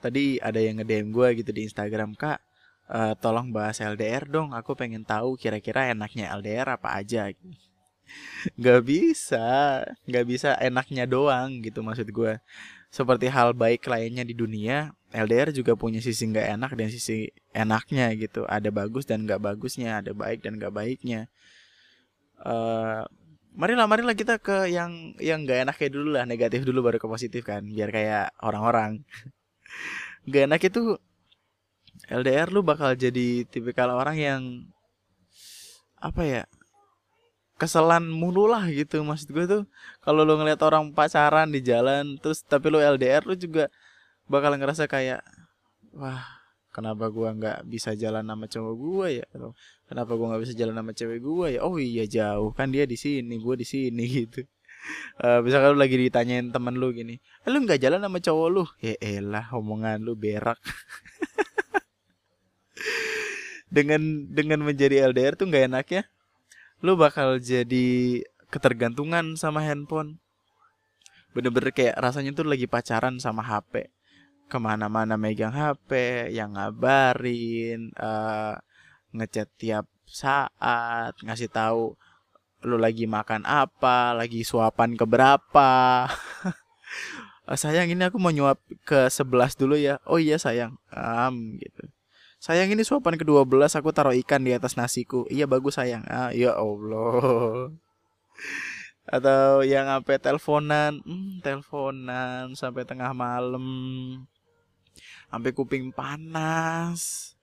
[0.03, 2.37] Tadi ada yang nge-DM gue gitu di Instagram kak
[2.91, 7.31] uh, tolong bahas LDR dong aku pengen tahu kira-kira enaknya LDR apa aja
[8.59, 9.45] nggak bisa
[10.05, 12.37] nggak bisa enaknya doang gitu maksud gue
[12.93, 18.11] seperti hal baik lainnya di dunia LDR juga punya sisi nggak enak dan sisi enaknya
[18.19, 18.43] gitu.
[18.43, 21.31] Ada bagus dan nggak bagusnya ada baik dan nggak baiknya.
[22.43, 23.07] Uh,
[23.55, 27.07] marilah marilah kita ke yang yang nggak enak kayak dulu lah negatif dulu baru ke
[27.07, 29.01] positif kan biar kayak orang-orang.
[30.25, 30.97] Gak enak itu
[32.09, 34.41] LDR lu bakal jadi tipikal orang yang
[36.01, 36.41] apa ya
[37.55, 39.01] keselan mulu lah gitu.
[39.01, 39.63] Maksud gue tuh
[40.03, 43.71] kalau lu ngeliat orang pacaran di jalan terus tapi lu LDR lu juga
[44.27, 45.21] bakal ngerasa kayak
[45.95, 46.23] wah
[46.75, 49.25] kenapa gua nggak bisa jalan sama cowok gua ya?
[49.87, 51.63] Kenapa gua nggak bisa jalan sama cewek gua ya?
[51.63, 52.51] Oh iya jauh.
[52.51, 54.43] Kan dia di sini gua di sini gitu.
[55.17, 58.63] Uh, misalkan lu lagi ditanyain temen lu gini eh, lu nggak jalan sama cowok lu?
[58.83, 60.59] Ya elah omongan lu berak.
[63.75, 66.03] Dengan dengan menjadi LDR tuh nggak enak ya
[66.85, 68.21] lu bakal jadi
[68.53, 70.21] ketergantungan sama handphone
[71.33, 73.89] bener-bener kayak rasanya tuh lagi pacaran sama HP
[74.45, 75.91] ke mana-mana megang HP
[76.29, 78.53] yang ngabarin uh,
[79.09, 81.97] ngechat tiap saat ngasih tahu
[82.65, 85.71] lu lagi makan apa, lagi suapan ke berapa.
[87.45, 88.57] Eh, sayang ini aku mau nyuap
[88.89, 90.01] ke 11 dulu ya.
[90.09, 90.81] Oh iya sayang.
[90.89, 91.93] Um, gitu.
[92.45, 95.25] Sayang ini suapan ke-12 aku taruh ikan di atas nasiku.
[95.33, 96.05] Iya bagus sayang.
[96.05, 97.73] Ah, ya Allah.
[99.09, 103.65] Atau yang sampai teleponan, hmm, teleponan sampai tengah malam.
[105.33, 107.33] Sampai kuping panas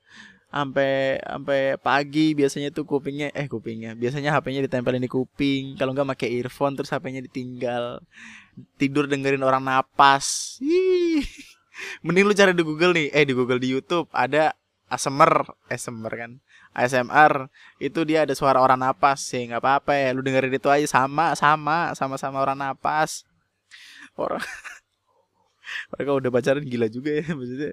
[0.52, 6.12] sampai sampai pagi biasanya tuh kupingnya eh kupingnya biasanya HP-nya ditempelin di kuping kalau nggak
[6.12, 8.04] pakai earphone terus HP-nya ditinggal
[8.76, 11.24] tidur dengerin orang napas Hii.
[12.04, 14.52] mending lu cari di Google nih eh di Google di YouTube ada
[14.92, 16.32] ASMR ASMR kan.
[16.76, 17.48] ASMR
[17.80, 19.24] itu dia ada suara orang napas.
[19.24, 20.12] Sih nggak apa-apa ya.
[20.12, 20.84] Lu dengerin itu aja.
[20.84, 21.96] Sama sama.
[21.96, 23.24] Sama sama orang napas.
[24.14, 24.44] Orang
[25.96, 27.72] mereka udah pacaran gila juga ya maksudnya.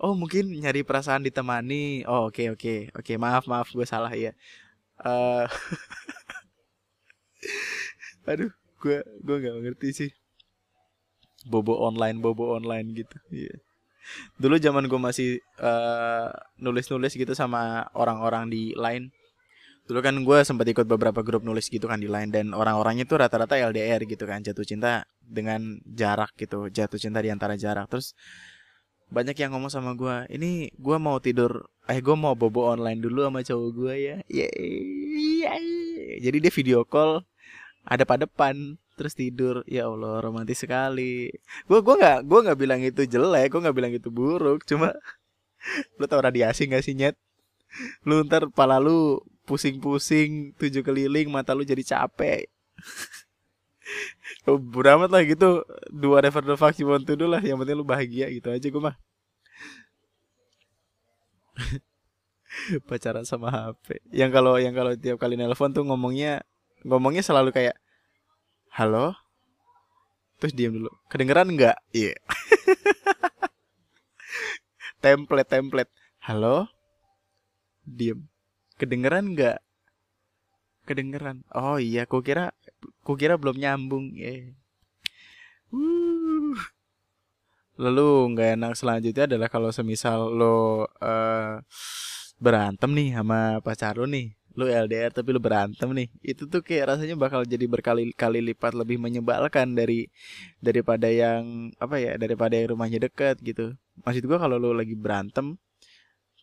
[0.00, 2.08] Oh mungkin nyari perasaan ditemani.
[2.08, 2.60] Oh oke okay, oke.
[2.60, 2.78] Okay.
[2.96, 3.68] oke okay, maaf maaf.
[3.76, 4.32] Gue salah ya
[5.02, 5.44] uh,
[8.30, 8.52] aduh.
[8.78, 10.10] Gue gue nggak ngerti sih.
[11.48, 13.16] Bobo online bobo online gitu.
[13.32, 13.60] Yeah.
[14.38, 15.28] Dulu zaman gue masih
[15.60, 16.28] uh, eh,
[16.60, 19.10] nulis nulis gitu sama orang-orang di line.
[19.84, 23.20] Dulu kan gue sempat ikut beberapa grup nulis gitu kan di line dan orang-orangnya tuh
[23.20, 27.92] rata-rata LDR gitu kan jatuh cinta dengan jarak gitu jatuh cinta di antara jarak.
[27.92, 28.16] Terus
[29.12, 33.28] banyak yang ngomong sama gue ini gue mau tidur eh gue mau bobo online dulu
[33.28, 34.16] sama cowok gue ya.
[34.32, 35.60] Yeah.
[36.24, 37.20] jadi dia video call
[37.84, 39.66] ada pada depan terus tidur.
[39.68, 41.30] Ya allah romantis sekali.
[41.68, 44.64] Gue gue nggak gue nggak bilang itu jelek gue nggak bilang itu buruk.
[44.66, 44.94] Cuma
[45.98, 47.16] lu tau radiasi gak sih nyet?
[48.06, 52.48] Lu ntar pala lu pusing-pusing tujuh keliling mata lu jadi capek.
[54.48, 55.60] Oh, beramat lah gitu.
[55.92, 57.40] Dua never the fuck you want to do lah.
[57.44, 58.96] Yang penting lu bahagia gitu aja gue mah.
[62.88, 66.42] Pacaran sama HP yang kalau yang kalau tiap kali nelpon tuh ngomongnya
[66.86, 67.74] ngomongnya selalu kayak
[68.74, 69.14] halo?
[70.42, 70.90] Terus diam dulu.
[71.06, 71.78] Kedengeran nggak?
[71.94, 72.10] Iya.
[72.10, 72.18] Yeah.
[75.02, 75.92] template template.
[76.18, 76.66] Halo?
[77.86, 78.26] Diam
[78.74, 79.62] kedengeran nggak?
[80.90, 81.46] Kedengeran.
[81.54, 82.50] Oh iya ku kira
[83.06, 84.10] ku kira belum nyambung.
[84.18, 84.50] Ya
[85.70, 86.58] uh.
[87.74, 91.58] lalu nggak enak selanjutnya adalah kalau semisal lo uh,
[92.38, 96.08] berantem nih sama pacar lo nih lo LDR tapi lo berantem nih.
[96.22, 100.08] Itu tuh kayak rasanya bakal jadi berkali-kali lipat lebih menyebalkan dari
[100.62, 103.74] daripada yang apa ya daripada yang rumahnya deket gitu.
[104.06, 105.58] Maksud gua kalau lo lagi berantem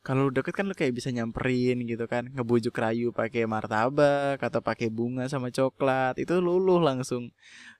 [0.02, 2.26] kalau deket kan lu kayak bisa nyamperin gitu kan.
[2.34, 6.17] Ngebujuk rayu pakai martabak atau pakai bunga sama coklat.
[6.17, 7.30] Itu luluh langsung.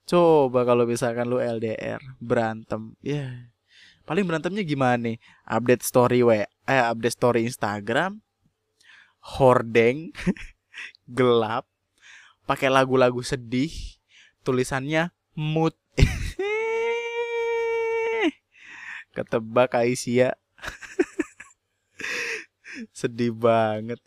[0.06, 2.94] Coba kalau misalkan lu LDR berantem.
[3.02, 3.32] Ya yeah.
[4.06, 5.18] paling berantemnya gimana nih?
[5.50, 8.22] Update story we eh update story Instagram
[9.22, 10.10] hordeng
[11.18, 11.70] gelap
[12.50, 13.70] pakai lagu-lagu sedih
[14.42, 15.78] tulisannya mood.
[19.16, 20.34] Ketebak Aisyah.
[23.00, 24.00] Sedih banget.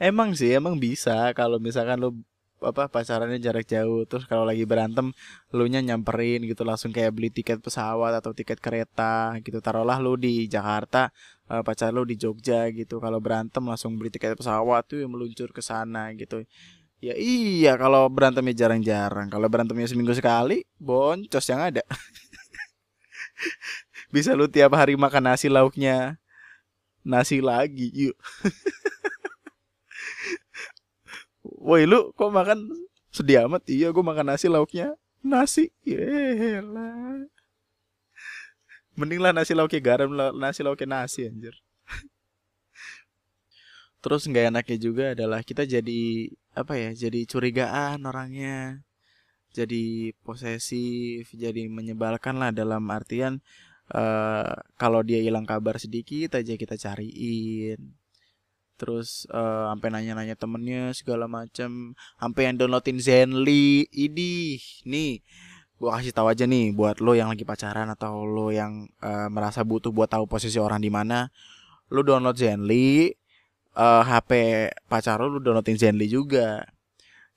[0.00, 2.16] Emang sih emang bisa kalau misalkan lu
[2.60, 5.16] apa pacarannya jarak jauh terus kalau lagi berantem
[5.56, 9.60] lu nya nyamperin gitu langsung kayak beli tiket pesawat atau tiket kereta gitu.
[9.60, 11.12] Taruhlah lu di Jakarta
[11.50, 13.02] uh, pacar lu di Jogja gitu.
[13.02, 16.46] Kalau berantem langsung beli tiket pesawat tuh meluncur ke sana gitu.
[17.02, 19.26] Ya iya kalau berantemnya jarang-jarang.
[19.26, 21.82] Kalau berantemnya seminggu sekali boncos yang ada.
[24.14, 26.14] Bisa lu tiap hari makan nasi lauknya.
[27.02, 28.16] Nasi lagi yuk.
[31.66, 32.68] Woi lu kok makan?
[33.10, 33.66] Sedih amat?
[33.66, 34.94] Iya gue makan nasi lauknya.
[35.24, 35.72] Nasi.
[35.82, 37.26] Yelah.
[39.00, 41.56] Mending lah nasi lauknya garam, nasi lauknya nasi anjir.
[44.04, 46.90] Terus nggak enaknya juga adalah kita jadi apa ya?
[46.92, 48.84] Jadi curigaan orangnya.
[49.50, 53.42] Jadi posesif, jadi menyebalkan lah dalam artian
[53.94, 57.98] uh, kalau dia hilang kabar sedikit aja kita cariin
[58.80, 64.56] terus uh, sampai nanya-nanya temennya segala macam sampai yang downloadin Zenly ini
[64.88, 65.20] nih
[65.80, 69.64] gua kasih tahu aja nih buat lo yang lagi pacaran atau lo yang uh, merasa
[69.64, 71.32] butuh buat tahu posisi orang di mana
[71.88, 73.16] lo download Zenly
[73.74, 74.30] uh, eh, HP
[74.92, 76.68] pacar lo lo downloadin Zenly juga.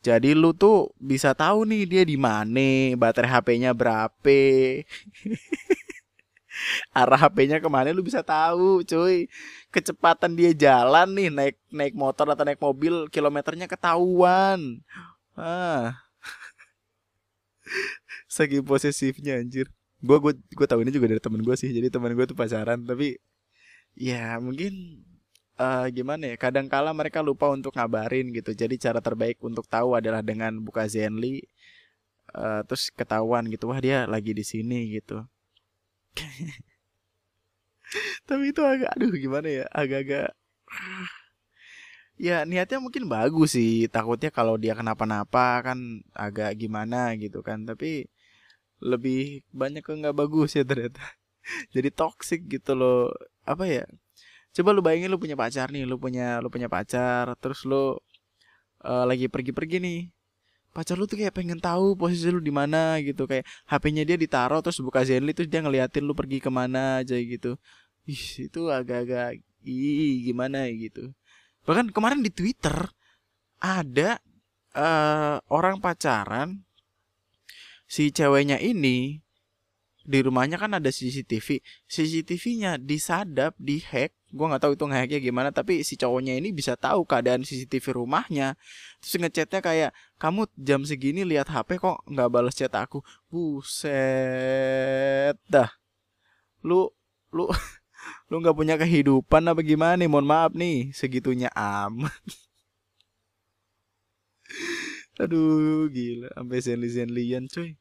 [0.04, 4.40] Jadi lu tuh bisa tahu nih dia di mana baterai HP-nya berapa.
[7.00, 9.32] Arah HP-nya ke mana lu bisa tahu cuy.
[9.72, 14.84] Kecepatan dia jalan nih naik naik motor atau naik mobil kilometernya ketahuan.
[15.40, 15.96] Ah
[18.34, 19.67] segi posesifnya anjir.
[20.02, 22.80] Gue gue gue tahu ini juga dari temen gue sih jadi temen gue tuh pacaran
[22.84, 23.15] tapi
[23.96, 24.74] ya mungkin
[25.62, 28.52] uh, gimana ya kadang kala mereka lupa untuk ngabarin gitu.
[28.58, 31.46] Jadi cara terbaik untuk tahu adalah dengan buka Zenly
[32.34, 35.22] uh, terus ketahuan gitu wah dia lagi di sini gitu.
[38.28, 40.34] Tapi itu agak aduh gimana ya agak-agak
[42.17, 43.86] ya niatnya mungkin bagus sih.
[43.89, 45.80] Takutnya kalau dia kenapa-napa kan
[46.13, 47.65] agak gimana gitu kan.
[47.69, 48.10] Tapi
[48.84, 51.00] lebih banyak ke nggak bagus ya ternyata.
[51.76, 53.12] Jadi toxic gitu loh.
[53.48, 53.86] Apa ya?
[54.54, 57.98] Coba lu bayangin lu punya pacar nih lu punya lu punya pacar terus lu
[58.86, 60.00] uh, lagi pergi-pergi nih.
[60.74, 63.26] Pacar lu tuh kayak pengen tahu posisi lu di mana gitu.
[63.30, 67.15] Kayak HP-nya dia ditaruh terus buka Zenly terus dia ngeliatin lu pergi ke mana aja
[67.17, 67.58] gitu.
[68.06, 71.13] Ih, itu agak-agak ih gimana ya gitu.
[71.63, 72.76] Bahkan kemarin di Twitter
[73.63, 74.19] ada
[74.76, 76.60] uh, orang pacaran
[77.94, 79.22] si ceweknya ini
[80.04, 84.12] di rumahnya kan ada CCTV CCTV-nya disadap dihack.
[84.34, 88.58] Gue nggak tahu itu ngehacknya gimana tapi si cowoknya ini bisa tahu keadaan CCTV rumahnya.
[89.00, 93.06] Terus ngechatnya kayak kamu jam segini lihat HP kok nggak balas chat aku?
[93.30, 93.94] Buset
[95.46, 95.70] dah.
[96.66, 96.90] Lu
[97.30, 97.46] lu
[98.34, 100.10] lu nggak punya kehidupan apa gimana nih?
[100.10, 102.18] Mohon maaf nih segitunya amat.
[105.22, 106.34] Aduh gila.
[106.34, 107.78] Sampai zenly zenlyan cuy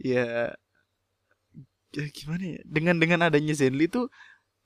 [0.00, 0.52] ya
[1.96, 2.60] ya gimana ya?
[2.66, 4.12] Dengan dengan adanya Zenly tuh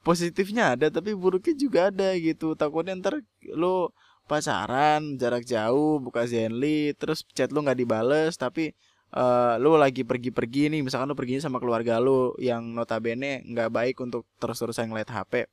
[0.06, 2.56] positifnya ada tapi buruknya juga ada gitu.
[2.58, 3.22] Takutnya ntar
[3.54, 3.94] lo
[4.30, 8.74] pacaran jarak jauh buka Zenly terus chat lo nggak dibales tapi
[9.14, 10.80] uh, lo lagi pergi-pergi nih.
[10.86, 15.46] Misalkan lo pergi sama keluarga lo yang notabene nggak baik untuk terus-terusan ngeliat HP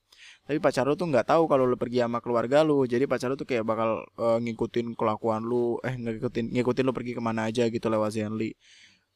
[0.48, 2.84] tapi pacar lo tuh nggak tahu kalau lo pergi sama keluarga lo.
[2.88, 5.78] Jadi pacar lo tuh kayak bakal uh, ngikutin kelakuan lo.
[5.86, 8.56] Eh ngikutin ngikutin lo pergi ke mana aja gitu lewat Zenly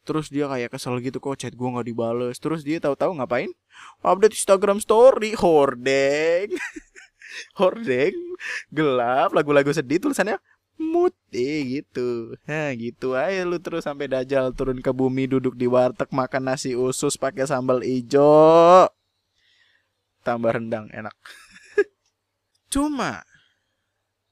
[0.01, 2.37] terus dia kayak kesel gitu kok chat gue nggak dibales?
[2.41, 3.51] Terus dia tahu-tahu ngapain?
[4.01, 5.37] Update Instagram story.
[5.37, 6.57] Hordeng.
[7.59, 8.15] Hordeng.
[8.73, 10.41] Gelap lagu-lagu sedih tulisannya
[10.81, 11.13] mood.
[11.31, 12.35] Eh gitu.
[12.49, 16.73] Ha gitu aja lu terus sampai dajal turun ke bumi duduk di warteg makan nasi
[16.73, 18.89] usus pakai sambal ijo.
[20.25, 21.15] Tambah rendang enak.
[22.73, 23.25] Cuma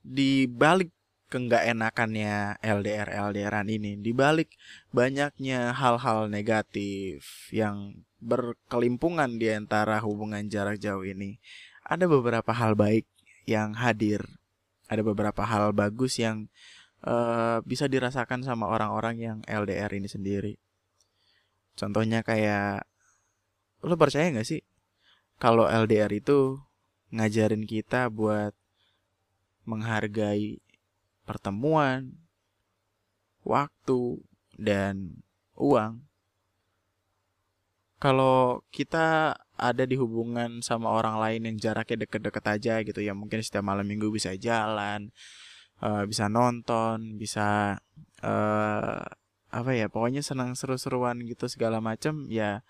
[0.03, 0.89] di balik
[1.29, 3.95] keenggak enakannya LDR LDRan ini.
[4.01, 4.57] Dibalik
[4.89, 11.39] banyaknya hal-hal negatif yang berkelimpungan di antara hubungan jarak jauh ini
[11.87, 13.07] ada beberapa hal baik
[13.49, 14.21] yang hadir.
[14.89, 16.49] Ada beberapa hal bagus yang
[17.05, 20.53] uh, bisa dirasakan sama orang-orang yang LDR ini sendiri.
[21.77, 22.85] Contohnya kayak
[23.85, 24.61] lo percaya nggak sih
[25.39, 26.59] kalau LDR itu
[27.15, 28.51] ngajarin kita buat
[29.63, 30.59] menghargai
[31.29, 32.17] pertemuan,
[33.45, 34.17] waktu,
[34.57, 35.21] dan
[35.53, 36.01] uang.
[38.01, 43.43] Kalau kita ada di hubungan sama orang lain yang jaraknya deket-deket aja gitu ya mungkin
[43.43, 45.11] setiap malam minggu bisa jalan
[45.83, 47.75] uh, bisa nonton bisa
[48.23, 49.03] uh,
[49.51, 52.63] apa ya pokoknya senang seru-seruan gitu segala macam ya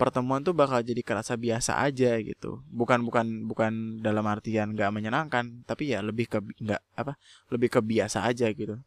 [0.00, 2.64] pertemuan tuh bakal jadi kerasa biasa aja gitu.
[2.72, 7.20] Bukan bukan bukan dalam artian nggak menyenangkan tapi ya lebih ke nggak apa
[7.52, 8.80] lebih ke biasa aja gitu.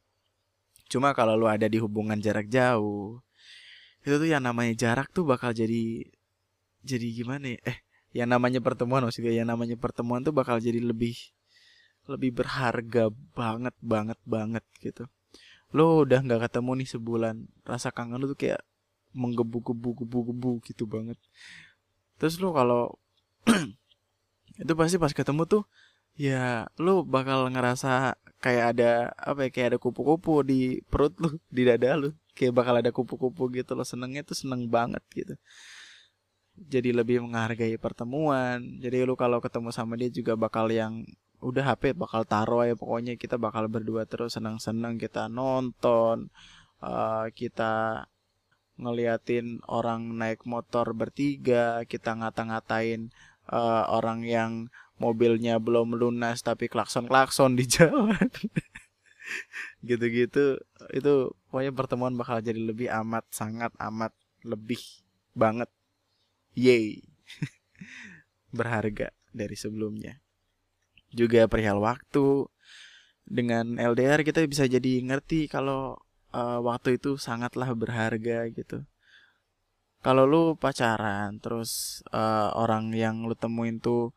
[0.89, 3.22] Cuma kalau lu ada di hubungan jarak jauh
[4.03, 6.01] itu tuh yang namanya jarak tuh bakal jadi
[6.82, 7.59] jadi gimana ya?
[7.70, 7.78] Eh
[8.18, 11.14] yang namanya pertemuan maksudnya yang namanya pertemuan tuh bakal jadi lebih
[12.09, 15.05] lebih berharga banget banget banget gitu.
[15.72, 17.36] Lo udah nggak ketemu nih sebulan
[17.70, 18.61] rasa kangen lu tuh kayak
[19.14, 21.18] menggebu-gebu-gebu-gebu gitu banget.
[22.18, 22.97] Terus lu kalau
[24.61, 25.64] itu pasti pas ketemu tuh
[26.14, 31.64] ya lu bakal ngerasa kayak ada apa ya kayak ada kupu-kupu di perut lu di
[31.66, 32.11] dada lu.
[32.34, 35.38] Kayak bakal ada kupu-kupu gitu lo senengnya tuh seneng banget gitu.
[36.53, 38.61] Jadi lebih menghargai pertemuan.
[38.82, 41.05] Jadi lu kalau ketemu sama dia juga bakal yang
[41.41, 43.18] udah HP bakal taruh ya pokoknya.
[43.22, 46.30] Kita bakal berdua terus senang-senang kita nonton
[46.82, 48.05] uh, kita
[48.78, 53.13] ngeliatin orang naik motor bertiga, kita ngata-ngatain
[53.49, 54.51] uh, orang yang
[54.97, 58.30] mobilnya belum lunas tapi klakson-klakson di jalan.
[59.84, 60.59] Gitu-gitu
[60.91, 61.13] itu
[61.49, 64.13] pokoknya pertemuan bakal jadi lebih amat sangat amat
[64.45, 64.80] lebih
[65.34, 65.69] banget.
[66.53, 67.01] Yay.
[68.57, 70.21] Berharga dari sebelumnya.
[71.13, 72.49] Juga perihal waktu
[73.24, 76.01] dengan LDR kita bisa jadi ngerti kalau
[76.34, 78.84] uh, waktu itu sangatlah berharga gitu.
[80.03, 84.11] Kalau lu pacaran terus uh, orang yang lu temuin tuh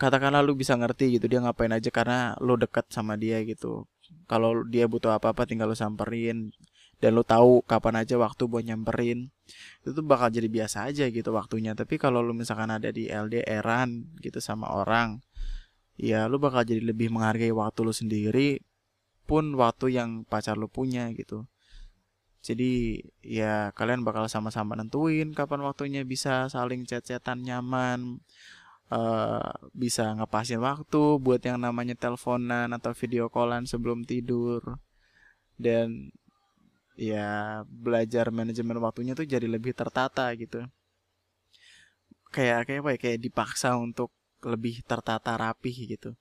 [0.00, 3.86] katakanlah lu bisa ngerti gitu dia ngapain aja karena lu dekat sama dia gitu.
[4.26, 6.50] Kalau dia butuh apa-apa tinggal lu samperin
[6.98, 9.30] dan lu tahu kapan aja waktu buat nyamperin
[9.82, 11.78] itu tuh bakal jadi biasa aja gitu waktunya.
[11.78, 15.22] Tapi kalau lu misalkan ada di LDRan gitu sama orang
[16.00, 18.58] ya lu bakal jadi lebih menghargai waktu lu sendiri
[19.30, 21.46] pun waktu yang pacar lu punya gitu.
[22.42, 28.18] Jadi ya kalian bakal sama-sama nentuin kapan waktunya bisa saling chat-chatan nyaman
[28.90, 34.82] uh, bisa ngepasin waktu buat yang namanya teleponan atau video callan sebelum tidur.
[35.54, 36.10] Dan
[36.98, 40.66] ya belajar manajemen waktunya tuh jadi lebih tertata gitu.
[42.34, 44.10] Kayak kayak apa ya kayak dipaksa untuk
[44.42, 46.16] lebih tertata rapih gitu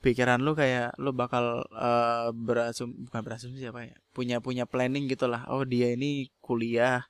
[0.00, 5.44] pikiran lu kayak lu bakal uh, berasum bukan berasumsi siapa ya punya punya planning gitulah
[5.52, 7.04] oh dia ini kuliah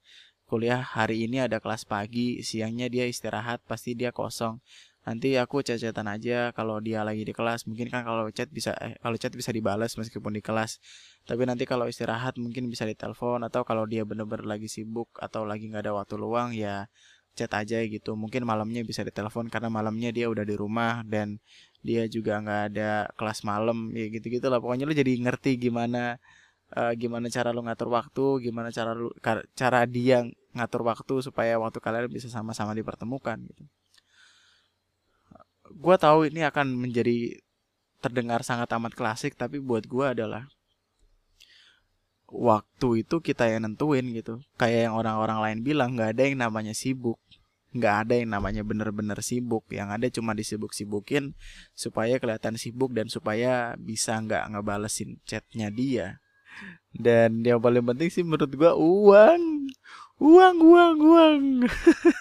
[0.51, 4.59] kuliah hari ini ada kelas pagi siangnya dia istirahat pasti dia kosong.
[5.07, 7.65] Nanti aku chat-chatan aja kalau dia lagi di kelas.
[7.71, 10.83] Mungkin kan kalau chat bisa eh, kalau chat bisa dibalas meskipun di kelas.
[11.25, 15.71] Tapi nanti kalau istirahat mungkin bisa ditelepon atau kalau dia bener-bener lagi sibuk atau lagi
[15.71, 16.91] nggak ada waktu luang ya
[17.39, 18.15] chat aja gitu.
[18.19, 21.39] Mungkin malamnya bisa ditelepon karena malamnya dia udah di rumah dan
[21.81, 26.21] dia juga nggak ada kelas malam ya gitu gitulah pokoknya lu jadi ngerti gimana
[26.77, 29.09] uh, gimana cara lu ngatur waktu gimana cara lu
[29.57, 33.65] cara dia ngatur waktu supaya waktu kalian bisa sama-sama dipertemukan gitu.
[35.71, 37.39] Gue tahu ini akan menjadi
[38.03, 40.49] terdengar sangat amat klasik tapi buat gue adalah
[42.31, 44.41] waktu itu kita yang nentuin gitu.
[44.57, 47.19] Kayak yang orang-orang lain bilang nggak ada yang namanya sibuk.
[47.71, 49.67] Nggak ada yang namanya bener-bener sibuk.
[49.71, 51.35] Yang ada cuma disibuk-sibukin
[51.75, 56.23] supaya kelihatan sibuk dan supaya bisa nggak ngebalesin chatnya dia.
[56.91, 59.71] Dan yang paling penting sih menurut gua uang.
[60.21, 61.43] Uang uang uang.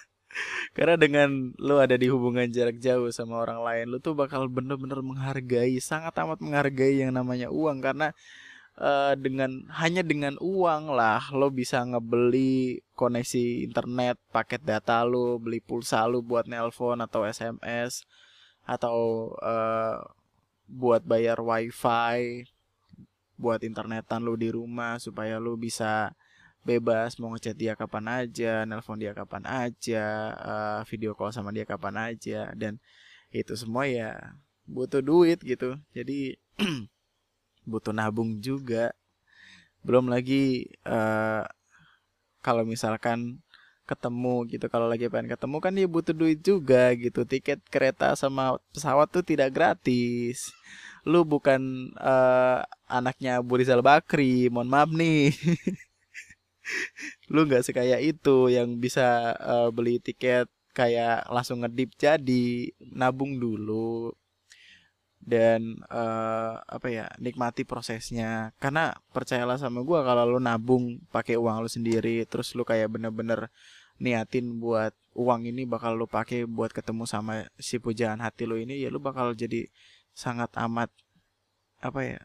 [0.78, 5.02] Karena dengan lo ada di hubungan jarak jauh sama orang lain lo tuh bakal bener-bener
[5.02, 7.82] menghargai sangat amat menghargai yang namanya uang.
[7.82, 8.14] Karena
[8.80, 15.60] uh, dengan hanya dengan uang lah lo bisa ngebeli koneksi internet paket data lo beli
[15.60, 18.08] pulsa lo buat nelpon atau sms
[18.64, 20.00] atau uh,
[20.66, 22.48] buat bayar wifi
[23.40, 26.12] buat internetan lo di rumah supaya lo bisa
[26.68, 30.06] bebas mau ngechat dia kapan aja, nelpon dia kapan aja,
[30.36, 32.78] uh, video call sama dia kapan aja dan
[33.32, 34.36] itu semua ya
[34.68, 35.80] butuh duit gitu.
[35.96, 36.36] Jadi
[37.70, 38.92] butuh nabung juga.
[39.86, 41.46] Belum lagi uh,
[42.42, 43.40] kalau misalkan
[43.90, 47.26] ketemu gitu kalau lagi pengen ketemu kan dia butuh duit juga gitu.
[47.26, 50.50] Tiket kereta sama pesawat tuh tidak gratis.
[51.06, 55.34] Lu bukan uh, anaknya Burizal Bakri mohon maaf nih.
[57.34, 64.14] Lu nggak sekaya itu yang bisa uh, beli tiket kayak langsung ngedip jadi nabung dulu
[65.30, 68.52] dan uh, apa ya nikmati prosesnya.
[68.58, 73.54] Karena percayalah sama gue kalau lo nabung pakai uang lo sendiri terus lo kayak bener-bener
[74.02, 78.80] niatin buat uang ini bakal lo pakai buat ketemu sama si pujaan hati lo ini
[78.80, 79.68] ya lo bakal jadi
[80.16, 80.90] sangat amat
[81.84, 82.20] apa ya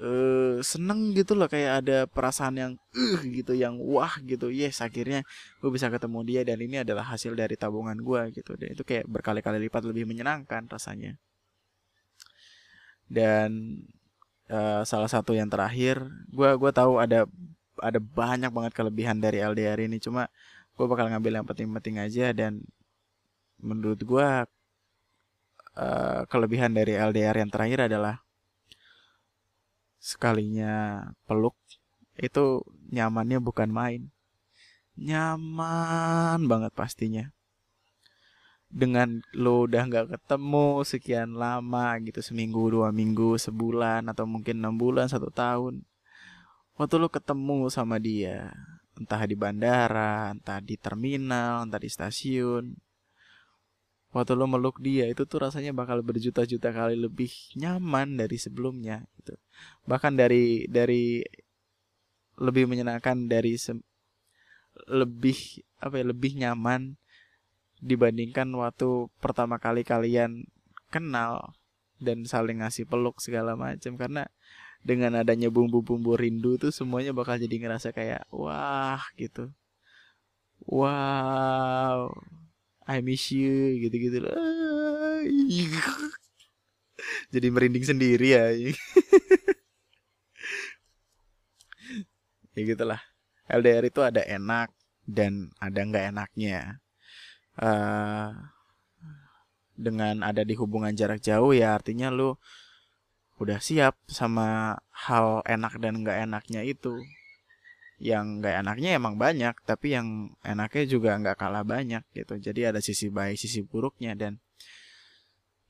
[0.00, 1.48] uh, seneng gitu loh.
[1.48, 4.52] Kayak ada perasaan yang uh gitu yang wah gitu.
[4.52, 5.24] Yes akhirnya
[5.60, 8.52] gue bisa ketemu dia dan ini adalah hasil dari tabungan gue gitu.
[8.58, 11.16] Dan itu kayak berkali-kali lipat lebih menyenangkan rasanya
[13.06, 13.80] dan
[14.50, 17.26] uh, salah satu yang terakhir gue gua tahu ada
[17.80, 20.00] ada banyak banget kelebihan dari LDR ini.
[20.00, 20.28] Cuma
[20.76, 22.64] gue bakal ngambil yang penting-penting aja dan
[23.60, 24.28] menurut gue
[25.76, 28.20] uh, kelebihan dari LDR yang terakhir adalah
[30.00, 31.56] sekalinya peluk
[32.16, 34.02] itu nyamannya bukan main.
[34.96, 37.35] Nyaman banget pastinya
[38.66, 44.74] dengan lo udah nggak ketemu sekian lama gitu seminggu dua minggu sebulan atau mungkin enam
[44.74, 45.86] bulan satu tahun
[46.74, 48.50] waktu lo ketemu sama dia
[48.98, 52.74] entah di bandara entah di terminal entah di stasiun
[54.16, 57.28] waktu lo meluk dia itu tuh rasanya bakal berjuta-juta kali lebih
[57.60, 59.36] nyaman dari sebelumnya gitu.
[59.84, 61.20] Bahkan dari dari
[62.40, 63.60] lebih menyenangkan dari
[64.88, 65.38] lebih
[65.80, 66.96] apa ya lebih nyaman
[67.80, 70.48] dibandingkan waktu pertama kali kalian
[70.88, 71.52] kenal
[72.00, 73.96] dan saling ngasih peluk segala macam.
[73.96, 74.28] Karena
[74.86, 79.50] dengan adanya bumbu-bumbu rindu tuh semuanya bakal jadi ngerasa kayak wah gitu.
[80.66, 82.12] Wow
[82.86, 84.22] I miss you gitu-gitu
[87.34, 88.44] jadi merinding sendiri ya.
[92.56, 93.04] Ya gitulah.
[93.52, 94.72] LDR itu ada enak
[95.04, 96.80] dan ada nggak enaknya
[97.60, 98.32] uh,
[99.76, 102.34] dengan ada di hubungan jarak jauh ya artinya lu
[103.36, 106.96] udah siap sama hal enak dan nggak enaknya itu.
[107.96, 112.40] Yang nggak enaknya emang banyak tapi yang enaknya juga nggak kalah banyak gitu.
[112.40, 114.16] Jadi ada sisi baik sisi buruknya.
[114.16, 114.40] Dan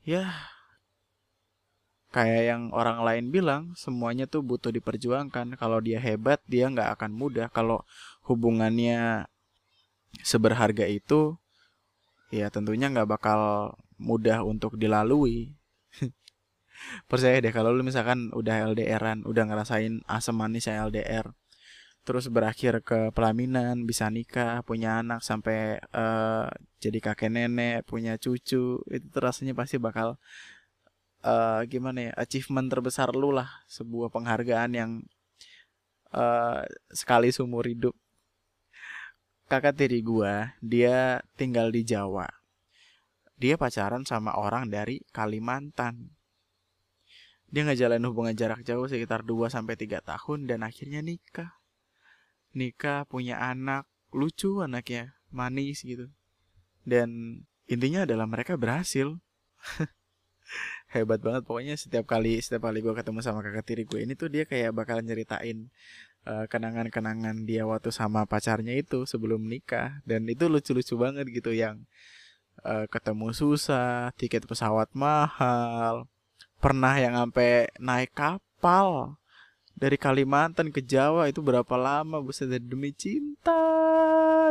[0.07, 0.31] ya
[2.15, 5.59] kayak yang orang lain bilang semuanya tuh butuh diperjuangkan.
[5.59, 7.51] Kalau dia hebat dia nggak akan mudah.
[7.51, 7.83] Kalau
[8.27, 9.27] hubungannya
[10.23, 11.35] seberharga itu
[12.33, 15.55] ya tentunya nggak bakal mudah untuk dilalui.
[17.09, 21.33] Percaya deh kalau lu misalkan udah LDRan udah ngerasain asam manisnya LDR
[22.07, 26.47] terus berakhir ke pelaminan bisa nikah punya anak sampai uh,
[26.79, 30.15] jadi kakek nenek punya cucu itu rasanya pasti bakal
[31.27, 33.49] uh, gimana ya achievement terbesar lu lah.
[33.67, 34.91] Sebuah penghargaan yang
[36.15, 36.63] uh,
[36.95, 37.91] sekali seumur hidup
[39.47, 42.27] kakak tiri gua dia tinggal di Jawa.
[43.39, 46.11] Dia pacaran sama orang dari Kalimantan.
[47.47, 51.55] Dia ngejalanin hubungan jarak jauh sekitar 2 sampai 3 tahun dan akhirnya nikah.
[52.51, 56.11] Nikah punya anak lucu anaknya manis gitu.
[56.83, 57.41] Dan
[57.71, 59.15] intinya adalah mereka berhasil.
[60.93, 61.47] Hebat banget.
[61.47, 64.75] Pokoknya setiap kali setiap kali gue ketemu sama kakak tiri gue ini tuh dia kayak
[64.75, 65.71] bakalan nyeritain
[66.27, 70.03] eh, kenangan-kenangan dia waktu sama pacarnya itu sebelum nikah.
[70.03, 71.87] Dan itu lucu-lucu banget gitu yang
[72.65, 76.09] uh, ketemu susah tiket pesawat mahal
[76.57, 79.17] pernah yang sampai naik kapal
[79.77, 83.53] dari Kalimantan ke Jawa itu berapa lama buset demi cinta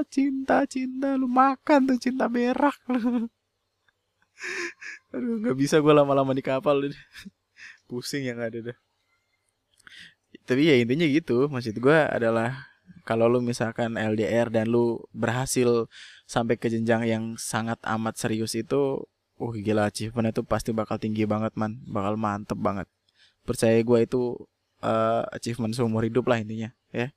[0.07, 3.27] cinta cinta lu makan tuh cinta berak lu.
[5.17, 6.87] Aduh nggak bisa gue lama-lama di kapal.
[7.89, 8.79] Pusing yang ada dah
[10.47, 11.47] tapi ya intinya gitu.
[11.51, 12.71] Maksud gue adalah
[13.07, 15.87] kalau lu misalkan LDR dan lu berhasil
[16.27, 19.07] sampai ke jenjang yang sangat amat serius itu
[19.37, 21.79] uh gila achievement itu pasti bakal tinggi banget man.
[21.87, 22.89] Bakal mantep banget.
[23.47, 24.23] Percaya gue itu
[24.83, 27.15] uh, achievement seumur hidup lah intinya ya.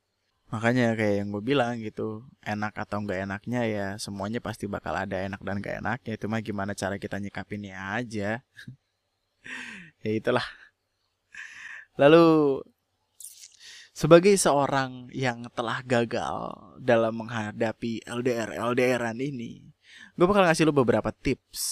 [0.49, 5.21] Makanya kayak yang gue bilang gitu enak atau enggak enaknya ya semuanya pasti bakal ada
[5.21, 6.11] enak dan gak enaknya.
[6.17, 8.41] Itu mah gimana cara kita nyikapinnya aja?
[9.99, 10.43] Ya itulah.
[11.99, 12.59] Lalu
[13.99, 19.67] sebagai seorang yang telah gagal dalam menghadapi LDR LDRan ini
[20.15, 21.63] gue bakal ngasih lo beberapa tips.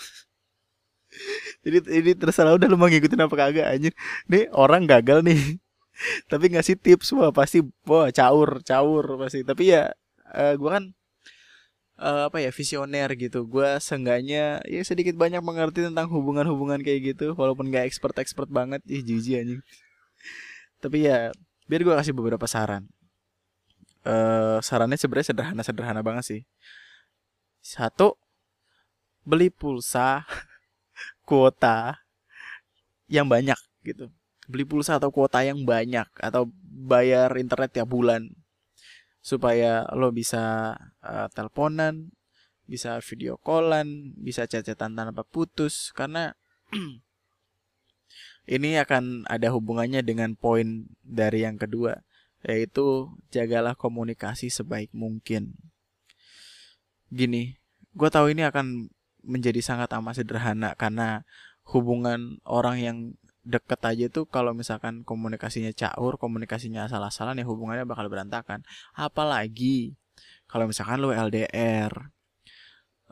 [1.64, 3.92] Jadi ini terserah udah lu mau ngikutin apa kagak anjir.
[4.28, 5.60] Nih orang gagal nih.
[6.30, 9.44] Tapi ngasih tips wah pasti wah caur caur pasti.
[9.44, 9.92] Tapi ya
[10.32, 10.84] uh, eh, gue kan
[12.00, 13.44] uh, apa ya visioner gitu.
[13.44, 18.80] Gue seenggaknya ya sedikit banyak mengerti tentang hubungan-hubungan kayak gitu walaupun gak expert expert banget.
[18.88, 19.62] Ih jijik anjing.
[20.80, 21.32] Tapi ya
[21.66, 22.86] biar gue kasih beberapa saran.
[24.06, 26.42] Uh, sarannya sebenarnya sederhana sederhana banget sih.
[27.58, 28.14] Satu
[29.26, 30.22] beli pulsa
[31.28, 31.98] kuota
[33.10, 34.10] yang banyak gitu.
[34.46, 38.30] Beli pulsa atau kuota yang banyak atau bayar internet tiap bulan
[39.18, 42.14] supaya lo bisa uh, teleponan
[42.66, 46.34] bisa video callan bisa chat-chatan tanpa putus karena
[48.46, 52.02] ini akan ada hubungannya dengan poin dari yang kedua
[52.46, 55.58] yaitu jagalah komunikasi sebaik mungkin
[57.10, 57.58] gini
[57.96, 58.90] gue tahu ini akan
[59.26, 61.26] menjadi sangat amat sederhana karena
[61.66, 62.98] hubungan orang yang
[63.46, 68.66] deket aja tuh kalau misalkan komunikasinya caur, komunikasinya asal-asalan ya hubungannya bakal berantakan.
[68.94, 69.94] Apalagi
[70.50, 71.94] kalau misalkan lo LDR.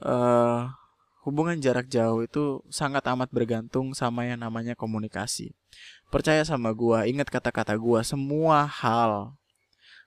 [0.02, 0.74] Eh uh,
[1.24, 5.56] hubungan jarak jauh itu sangat amat bergantung sama yang namanya komunikasi.
[6.12, 9.34] Percaya sama gua, ingat kata-kata gua, semua hal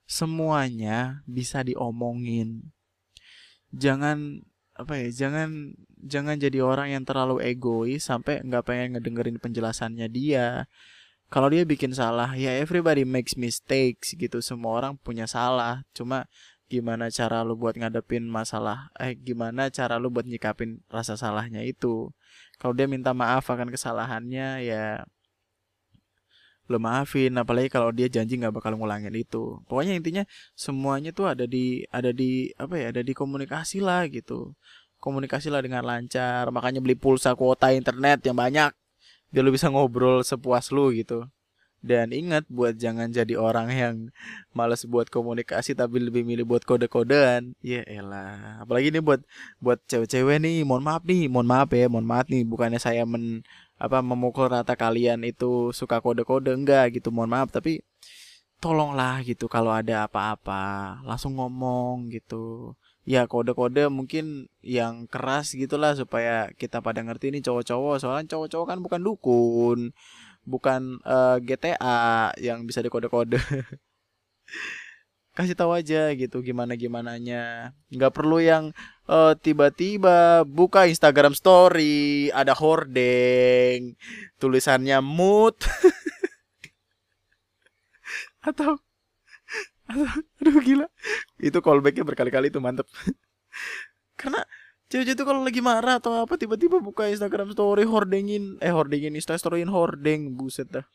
[0.08, 2.70] semuanya bisa diomongin.
[3.74, 4.40] Jangan
[4.78, 10.70] apa ya jangan jangan jadi orang yang terlalu egois sampai nggak pengen ngedengerin penjelasannya dia
[11.26, 16.30] kalau dia bikin salah ya everybody makes mistakes gitu semua orang punya salah cuma
[16.68, 22.12] gimana cara lu buat ngadepin masalah eh gimana cara lu buat nyikapin rasa salahnya itu.
[22.60, 24.84] Kalau dia minta maaf akan kesalahannya ya
[26.70, 27.32] lo maafin.
[27.40, 29.60] Apalagi kalau dia janji nggak bakal ngulangin itu.
[29.68, 34.52] Pokoknya intinya semuanya tuh ada di ada di apa ya ada di komunikasi lah gitu.
[35.00, 36.52] Komunikasi lah dengan lancar.
[36.52, 38.70] Makanya beli pulsa kuota internet yang banyak.
[39.32, 41.28] Biar lo bisa ngobrol sepuas lu gitu
[41.78, 43.94] dan ingat buat jangan jadi orang yang
[44.50, 47.54] males buat komunikasi tapi lebih milih buat kode-kodean.
[47.62, 48.58] Ya elah.
[48.62, 49.22] Apalagi ini buat
[49.62, 53.46] buat cewek-cewek nih mohon maaf nih mohon maaf ya mohon maaf nih bukannya saya men
[53.78, 57.54] apa memukul rata kalian itu suka kode-kode enggak gitu mohon maaf.
[57.54, 57.86] Tapi
[58.58, 62.74] tolonglah gitu kalau ada apa-apa langsung ngomong gitu.
[63.08, 68.78] Ya kode-kode mungkin yang keras gitulah supaya kita pada ngerti ini cowok-cowok soalnya cowok-cowok kan
[68.84, 69.80] bukan dukun
[70.48, 73.36] bukan uh, eh, GTA yang bisa dikode-kode.
[75.36, 78.74] Kasih tahu aja gitu gimana gimananya nggak perlu yang
[79.06, 83.94] uh, tiba-tiba buka Instagram Story ada hordeng
[84.42, 85.54] tulisannya mood.
[88.48, 88.82] Atau
[89.88, 90.90] aduh gila.
[91.38, 92.88] Itu callbacknya berkali-kali itu mantep.
[94.20, 94.42] Karena
[94.88, 99.36] cewek itu kalau lagi marah atau apa tiba-tiba buka Instagram story hordengin eh hordengin Insta
[99.36, 100.86] storyin hordeng buset dah.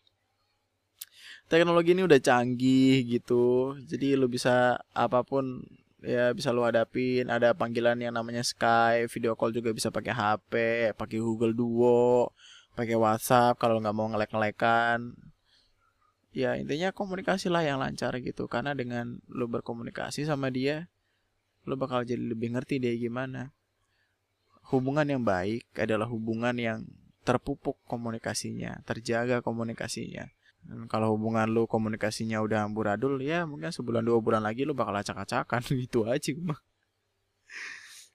[1.46, 5.62] Teknologi ini udah canggih gitu jadi lu bisa apa pun
[6.02, 7.30] ya bisa lu hadapin.
[7.30, 10.54] Ada panggilan yang namanya Skype video call juga bisa pakai HP
[10.98, 12.34] pakai Google Duo
[12.74, 15.14] pakai WhatsApp kalau nggak mau ngelek-ngelekan.
[16.34, 20.89] Ya intinya komunikasi lah yang lancar gitu karena dengan lu berkomunikasi sama dia
[21.64, 23.54] lu bakal jadi lebih ngerti dia gimana
[24.72, 26.80] hubungan yang baik adalah hubungan yang
[27.24, 30.28] terpupuk komunikasinya terjaga komunikasinya
[30.64, 34.95] dan kalau hubungan lu komunikasinya udah amburadul ya mungkin sebulan dua bulan lagi lu bakal
[34.95, 36.59] acak-acakan gitu aja mah.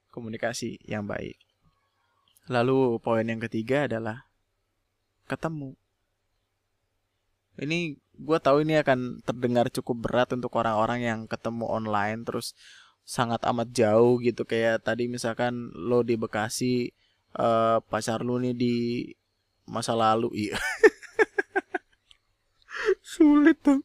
[0.09, 1.37] Komunikasi yang baik.
[2.49, 4.25] Lalu poin yang ketiga adalah
[5.29, 5.77] ketemu.
[7.61, 12.57] Ini gue tahu ini akan terdengar cukup berat untuk orang-orang yang ketemu online terus
[13.09, 14.45] sangat amat jauh gitu.
[14.45, 16.93] Kayak tadi misalkan lo di Bekasi
[17.41, 18.75] uh, pacar lu nih di
[19.65, 20.61] masa lalu iya.
[23.13, 23.81] Sulit dong.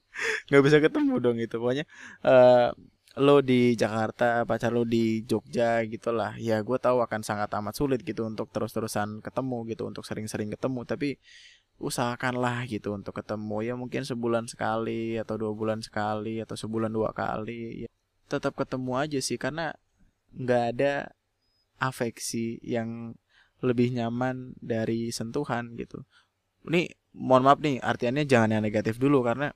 [0.52, 1.56] Nggak bisa ketemu dong itu.
[1.56, 1.88] Pokoknya
[2.28, 2.76] uh,
[3.24, 6.36] lo di Jakarta pacar lo di Jogja gitulah.
[6.36, 10.84] Ya gue tahu akan sangat amat sulit gitu untuk terus-terusan ketemu gitu untuk sering-sering ketemu.
[10.84, 11.16] Tapi
[11.80, 13.64] usahakanlah gitu untuk ketemu.
[13.64, 17.90] Ya mungkin sebulan sekali atau dua bulan sekali atau sebulan dua kali ya
[18.34, 19.78] tetap ketemu aja sih karena
[20.34, 21.14] nggak ada
[21.78, 23.14] afeksi yang
[23.62, 26.02] lebih nyaman dari sentuhan gitu
[26.66, 29.54] ini mohon maaf nih artiannya jangan yang negatif dulu karena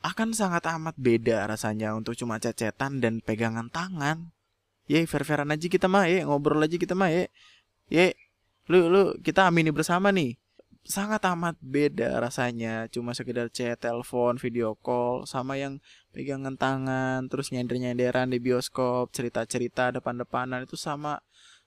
[0.00, 4.32] akan sangat amat beda rasanya untuk cuma cecetan dan pegangan tangan.
[4.88, 7.28] Ye, fair-fairan aja kita mah, ye, ngobrol aja kita mah, ye.
[7.92, 8.16] Ye,
[8.66, 10.40] lu lu kita amini bersama nih.
[10.80, 12.88] Sangat amat beda rasanya.
[12.88, 15.78] Cuma sekedar chat, telepon, video call sama yang
[16.10, 21.20] pegangan tangan, terus nyender-nyenderan di bioskop, cerita-cerita depan-depanan itu sama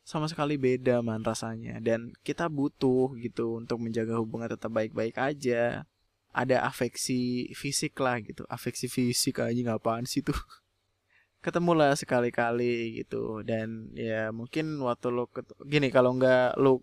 [0.03, 1.79] sama sekali beda man rasanya.
[1.79, 5.87] Dan kita butuh gitu untuk menjaga hubungan tetap baik-baik aja.
[6.33, 8.43] Ada afeksi fisik lah gitu.
[8.49, 10.35] Afeksi fisik aja ngapain sih tuh?
[11.45, 13.45] Ketemulah sekali-kali gitu.
[13.45, 15.29] Dan ya mungkin waktu lo
[15.69, 16.81] gini kalau nggak lo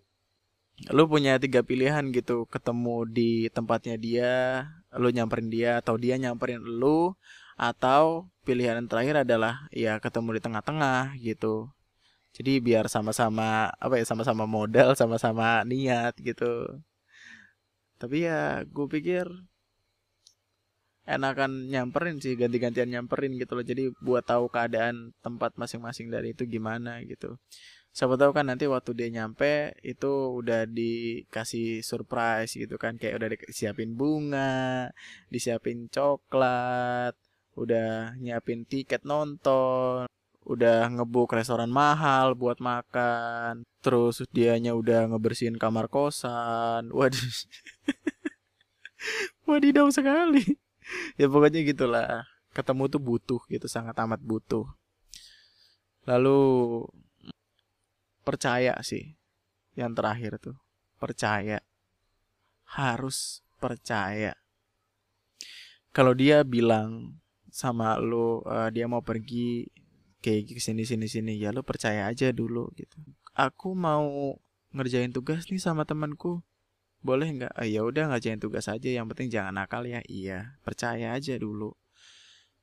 [0.89, 4.31] lo punya tiga pilihan gitu ketemu di tempatnya dia
[4.97, 7.13] lo nyamperin dia atau dia nyamperin lo
[7.53, 11.69] atau pilihan yang terakhir adalah ya ketemu di tengah-tengah gitu.
[12.33, 16.81] Jadi biar sama-sama apa ya sama-sama modal sama-sama niat gitu.
[18.01, 19.29] Tapi ya gue pikir
[21.05, 23.65] enakan nyamperin sih ganti-gantian nyamperin gitu loh.
[23.65, 27.37] Jadi buat tahu keadaan tempat masing-masing dari itu gimana gitu
[27.91, 32.95] siapa tahu kan nanti waktu dia nyampe itu udah dikasih surprise gitu kan.
[32.99, 34.89] Kayak udah disiapin bunga
[35.33, 37.13] disiapin coklat
[37.59, 40.07] udah nyiapin tiket nonton
[40.47, 43.63] udah ngebuk restoran mahal buat makan.
[43.81, 46.89] Terus dianya udah ngebersihin kamar kosan.
[46.97, 47.35] Waduh.
[49.49, 50.57] Wadidaw sekali.
[51.17, 52.25] Ya pokoknya gitulah.
[52.51, 54.67] Ketemu tuh butuh gitu sangat amat butuh.
[56.09, 56.39] Lalu
[58.21, 59.17] percaya sih
[59.75, 60.57] yang terakhir tuh.
[61.01, 61.59] Percaya.
[62.65, 64.37] Harus percaya.
[65.91, 67.19] Kalau dia bilang
[67.51, 69.67] sama lo uh, dia mau pergi
[70.23, 72.95] kayak sini sini sini ya lo percaya aja dulu gitu.
[73.35, 74.37] Aku mau
[74.71, 76.39] ngerjain tugas nih sama temanku.
[77.01, 77.53] Boleh nggak?
[77.57, 78.87] Ah, ya udah ngerjain tugas aja.
[78.87, 79.99] Yang penting jangan nakal ya.
[80.07, 81.75] Iya percaya aja dulu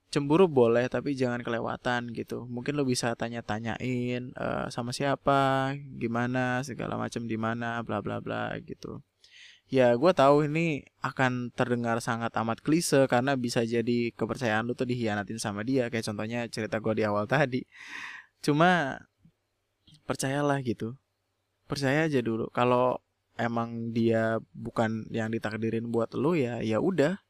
[0.09, 2.49] cemburu boleh tapi jangan kelewatan gitu.
[2.49, 8.57] Mungkin lo bisa tanya-tanyain uh, sama siapa gimana segala macam di mana bla bla bla
[8.65, 9.05] gitu.
[9.69, 14.89] Ya gue tahu ini akan terdengar sangat amat klise karena bisa jadi kepercayaan lu tuh
[14.89, 17.69] dihianatin sama dia kayak contohnya cerita gue di awal tadi.
[18.41, 18.97] Cuma
[20.09, 20.97] percayalah gitu.
[21.69, 22.49] Percaya aja dulu.
[22.49, 23.05] Kalau
[23.37, 27.21] emang dia bukan yang ditakdirin buat lu ya ya udah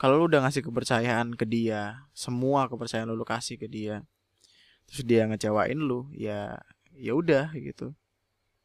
[0.00, 4.02] kalau lu udah ngasih kepercayaan ke dia semua kepercayaan lu, lu kasih ke dia
[4.84, 6.60] terus dia ngecewain lu ya
[6.94, 7.92] ya udah gitu.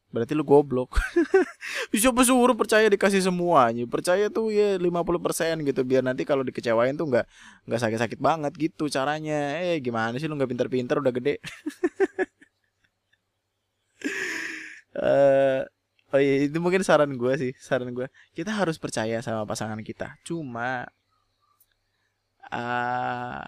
[0.10, 0.98] Berarti lu goblok.
[1.94, 3.86] Bisa suruh percaya dikasih semuanya.
[3.86, 5.82] Percaya tuh ya 50% gitu.
[5.86, 7.26] Biar nanti kalau dikecewain tuh nggak
[7.70, 9.62] nggak sakit-sakit banget gitu caranya.
[9.62, 11.38] Eh gimana sih lu nggak pinter-pinter udah gede?
[14.98, 15.62] Uh,
[16.14, 20.18] oh iya itu mungkin saran gue sih saran gue kita harus percaya sama pasangan kita.
[20.26, 20.90] Cuma
[22.54, 23.46] uh,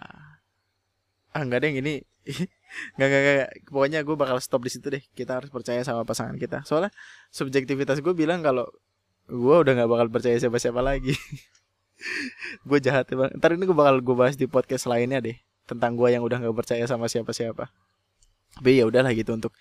[1.32, 1.94] ah nggak deh ini
[2.96, 3.50] nggak nggak nggak.
[3.70, 5.02] Pokoknya gue bakal stop di situ deh.
[5.14, 6.62] Kita harus percaya sama pasangan kita.
[6.66, 6.90] Soalnya
[7.34, 8.66] subjektivitas gue bilang kalau
[9.26, 11.14] gue udah nggak bakal percaya siapa siapa lagi.
[12.66, 13.30] Gue jahat ya bang.
[13.38, 15.38] Ntar ini gue bakal gue bahas di podcast lainnya deh
[15.70, 17.70] tentang gue yang udah nggak percaya sama siapa siapa
[18.52, 19.52] tapi ya udahlah gitu untuk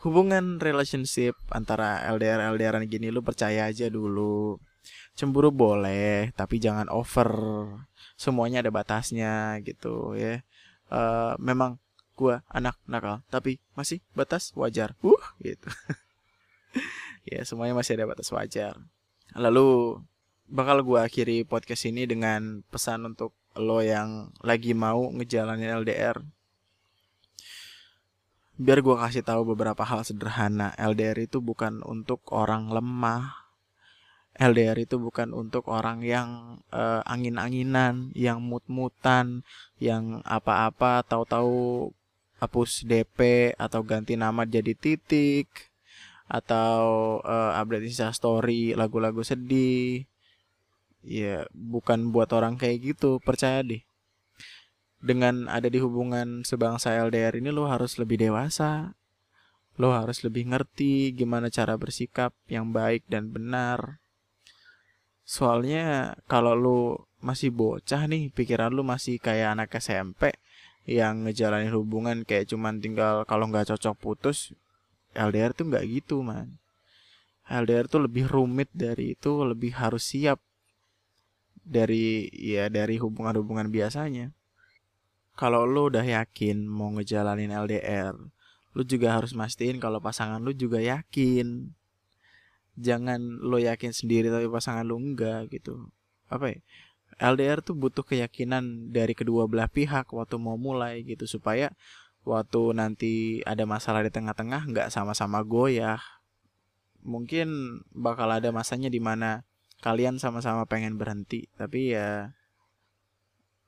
[0.00, 4.56] hubungan relationship antara LDR LDRan gini lu percaya aja dulu.
[5.12, 7.28] Cemburu boleh tapi jangan over
[8.18, 10.42] semuanya ada batasnya gitu ya.
[10.90, 11.78] Uh, memang
[12.18, 14.98] gua anak nakal tapi masih batas wajar.
[15.00, 15.70] Uh gitu.
[17.28, 18.80] Ya semuanya masih ada batas wajar.
[19.36, 20.00] Lalu
[20.48, 26.24] bakal gua akhiri podcast ini dengan pesan untuk lo yang lagi mau ngejalanin LDR
[28.58, 33.47] biar gua kasih tahu beberapa hal sederhana LDR itu bukan untuk orang lemah
[34.38, 39.42] LDR itu bukan untuk orang yang uh, angin-anginan, yang mut-mutan,
[39.82, 41.90] yang apa-apa tahu-tahu
[42.38, 45.50] hapus DP atau ganti nama jadi titik
[46.30, 50.06] atau uh, update Insta story lagu-lagu sedih.
[51.02, 53.82] Ya, bukan buat orang kayak gitu, percaya deh.
[55.02, 58.94] Dengan ada di hubungan sebangsa LDR ini lo harus lebih dewasa.
[59.74, 63.98] Lo harus lebih ngerti gimana cara bersikap yang baik dan benar
[65.28, 66.80] Soalnya kalau lu
[67.20, 70.32] masih bocah nih, pikiran lu masih kayak anak SMP
[70.88, 74.56] yang ngejalanin hubungan kayak cuman tinggal kalau nggak cocok putus,
[75.12, 76.56] LDR tuh nggak gitu man.
[77.44, 80.40] LDR tuh lebih rumit dari itu, lebih harus siap
[81.60, 84.32] dari ya dari hubungan-hubungan biasanya.
[85.36, 88.16] Kalau lu udah yakin mau ngejalanin LDR,
[88.72, 91.76] lu juga harus mastiin kalau pasangan lu juga yakin
[92.78, 95.90] jangan lo yakin sendiri tapi pasangan lo enggak gitu.
[96.30, 96.58] Apa ya?
[97.18, 101.26] LDR tuh butuh keyakinan dari kedua belah pihak waktu mau mulai gitu.
[101.26, 101.74] Supaya
[102.22, 105.98] waktu nanti ada masalah di tengah-tengah nggak sama-sama goyah.
[107.02, 109.42] Mungkin bakal ada masanya di mana
[109.82, 111.50] kalian sama-sama pengen berhenti.
[111.58, 112.38] Tapi ya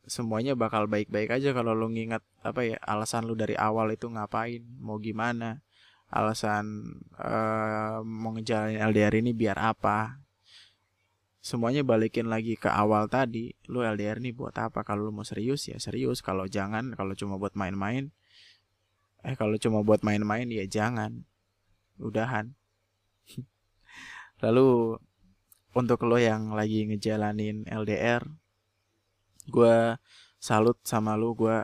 [0.07, 4.65] semuanya bakal baik-baik aja kalau lo ngingat apa ya alasan lu dari awal itu ngapain
[4.81, 5.63] mau gimana
[6.11, 10.19] alasan uh, mau LDR ini biar apa?
[11.41, 14.85] Semuanya balikin lagi ke awal tadi lu LDR nih buat apa?
[14.85, 16.21] Kalau lu mau serius ya serius.
[16.21, 18.13] Kalau jangan kalau cuma buat main-main
[19.21, 21.25] eh kalau cuma buat main-main ya jangan.
[22.01, 22.53] Udahan.
[24.45, 24.99] Lalu
[25.71, 28.27] untuk lo yang lagi ngejalanin LDR
[29.51, 29.99] gue
[30.43, 31.63] salut sama lu gue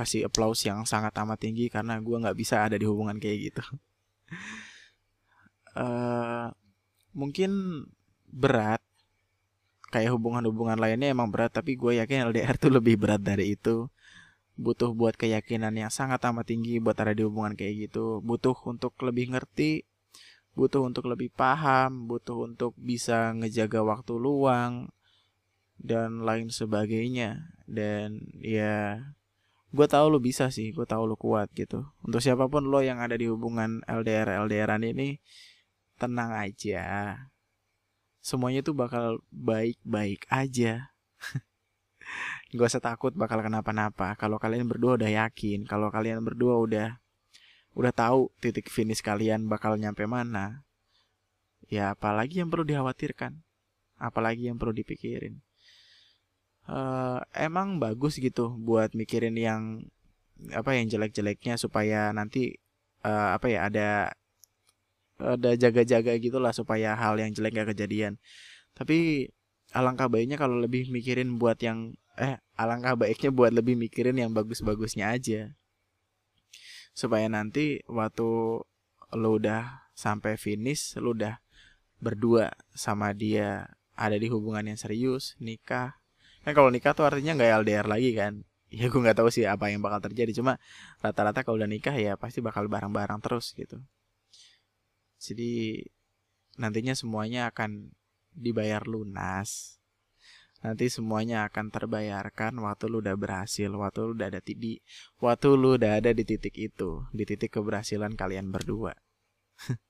[0.00, 3.64] kasih applause yang sangat amat tinggi karena gue nggak bisa ada di hubungan kayak gitu.
[5.76, 6.48] Uh,
[7.20, 7.84] mungkin
[8.30, 8.80] berat
[9.90, 13.90] kayak hubungan-hubungan lainnya emang berat tapi gue yakin LDR tuh lebih berat dari itu.
[14.60, 18.24] Butuh buat keyakinan yang sangat amat tinggi buat ada di hubungan kayak gitu.
[18.24, 19.84] Butuh untuk lebih ngerti
[20.50, 24.90] butuh untuk lebih paham butuh untuk bisa ngejaga waktu luang
[25.80, 27.50] dan lain sebagainya.
[27.64, 29.00] Dan ya
[29.70, 32.98] gue tahu lo bisa sih gue tahu lo kuat gitu untuk siapa pun lo yang
[32.98, 35.22] ada di hubungan LDR LDRan ini
[35.98, 37.16] tenang aja
[38.20, 40.92] semuanya tuh bakal baik-baik aja.
[42.56, 44.14] Gak usah takut bakal kenapa-napa.
[44.20, 46.88] Kalau kalian berdua udah yakin, kalau kalian berdua udah
[47.72, 50.66] udah tahu titik finish kalian bakal nyampe mana,
[51.70, 53.40] ya apalagi yang perlu dikhawatirkan,
[53.96, 55.38] apalagi yang perlu dipikirin.
[56.70, 59.90] Uh, emang bagus gitu buat mikirin yang
[60.54, 62.62] apa yang jelek-jeleknya supaya nanti
[63.02, 63.88] uh, apa ya ada
[65.20, 68.16] ada jaga-jaga gitulah supaya hal yang jelek gak kejadian.
[68.72, 69.28] Tapi
[69.74, 75.12] alangkah baiknya kalau lebih mikirin buat yang eh alangkah baiknya buat lebih mikirin yang bagus-bagusnya
[75.12, 75.52] aja.
[76.96, 78.62] Supaya nanti waktu
[79.10, 81.42] lo udah sampai finish lo udah
[82.00, 85.99] berdua sama dia ada di hubungan yang serius nikah
[86.50, 88.42] kan kalau nikah tuh artinya nggak LDR lagi kan
[88.74, 90.58] ya gue nggak tahu sih apa yang bakal terjadi cuma
[90.98, 93.78] rata-rata kalau udah nikah ya pasti bakal bareng-bareng terus gitu
[95.20, 95.84] jadi
[96.56, 97.92] nantinya semuanya akan
[98.32, 99.76] dibayar lunas.
[100.60, 104.76] Nanti semuanya akan terbayarkan waktu lu udah berhasil, waktu lu udah ada di
[105.16, 108.92] waktu lu udah ada di titik itu, di titik keberhasilan kalian berdua.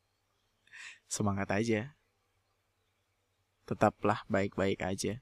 [1.11, 1.99] Semangat aja.
[3.67, 5.19] Tetaplah baik-baik aja.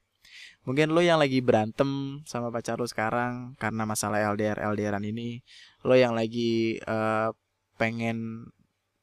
[0.67, 5.41] Mungkin lo yang lagi berantem sama pacar lo sekarang karena masalah LDR LDRan ini,
[5.87, 7.31] lo yang lagi uh,
[7.79, 8.49] pengen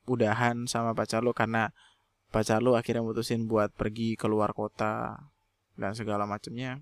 [0.06, 1.74] udahan sama pacar lu karena
[2.30, 5.18] pacar lu akhirnya mutusin buat pergi keluar kota
[5.74, 6.78] dan segala macamnya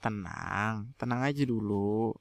[0.00, 2.12] tenang tenang aja dulu.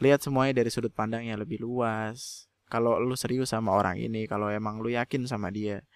[0.00, 2.48] Lihat semuanya dari sudut pandang yang lebih luas.
[2.68, 5.86] Kalau lu serius sama orang ini kalau emang lu yakin sama dia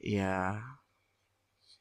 [0.00, 0.56] ya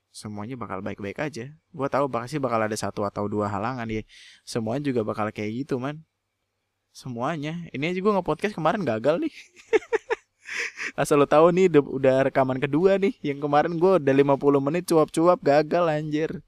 [0.09, 1.53] semuanya bakal baik-baik aja.
[1.71, 4.03] Gue tahu pasti bakal ada satu atau dua halangan ya.
[4.43, 6.01] Semuanya juga bakal kayak gitu man.
[6.89, 7.69] Semuanya.
[7.71, 9.33] Ini aja gue nge-podcast kemarin gagal nih.
[10.99, 13.13] Asal lo tahu nih udah, rekaman kedua nih.
[13.21, 16.41] Yang kemarin gue udah 50 menit cuap-cuap gagal anjir.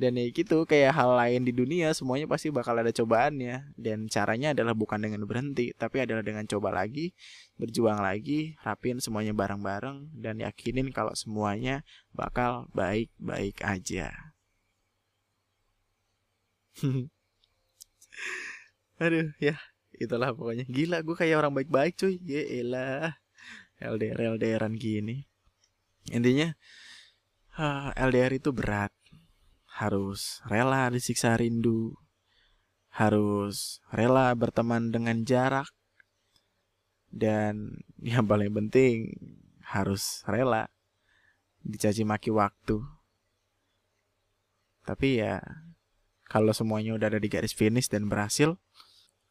[0.00, 3.76] Dan ya gitu kayak hal lain di dunia semuanya pasti bakal ada cobaannya.
[3.76, 7.12] Dan caranya adalah bukan dengan berhenti tapi adalah dengan coba lagi,
[7.60, 11.84] berjuang lagi, rapin semuanya bareng-bareng dan yakinin kalau semuanya
[12.16, 14.32] bakal baik-baik aja.
[19.04, 19.60] Aduh ya
[20.00, 20.64] itulah pokoknya.
[20.64, 22.16] Gila gue kayak orang baik-baik cuy.
[22.24, 23.20] Ya elah
[23.76, 25.28] LDR LDRan gini.
[26.08, 26.56] Intinya
[27.60, 28.92] uh, LDR itu berat
[29.80, 31.96] harus rela disiksa rindu.
[32.92, 35.72] Harus rela berteman dengan jarak.
[37.08, 39.16] Dan yang paling penting
[39.64, 40.68] harus rela
[41.64, 42.84] dicaci maki waktu.
[44.84, 45.40] Tapi ya
[46.28, 48.60] kalau semuanya udah ada di garis finish dan berhasil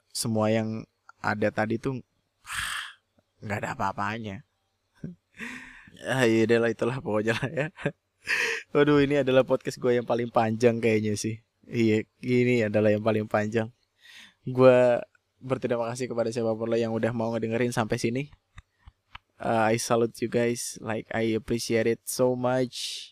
[0.10, 0.84] semua yang
[1.22, 2.02] ada tadi tuh
[3.46, 4.42] nggak ada apa-apanya.
[6.00, 7.68] Ah iya lah itulah pokoknya lah ya
[8.76, 11.42] Waduh ini adalah podcast gue yang paling panjang kayaknya sih.
[11.70, 13.70] Iya ini adalah yang paling panjang.
[14.46, 15.02] Gue
[15.40, 18.24] berterima kasih kepada siapa pun lo yang udah mau ngedengerin sampai sini.
[19.40, 20.78] Uh, I salute you guys.
[20.84, 23.12] Like I appreciate it so much.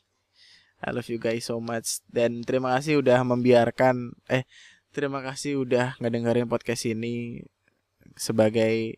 [0.84, 2.06] I love you guys so much.
[2.10, 4.46] Dan terima kasih udah membiarkan Eh
[4.92, 7.46] terima kasih udah ngedengerin podcast ini
[8.18, 8.98] sebagai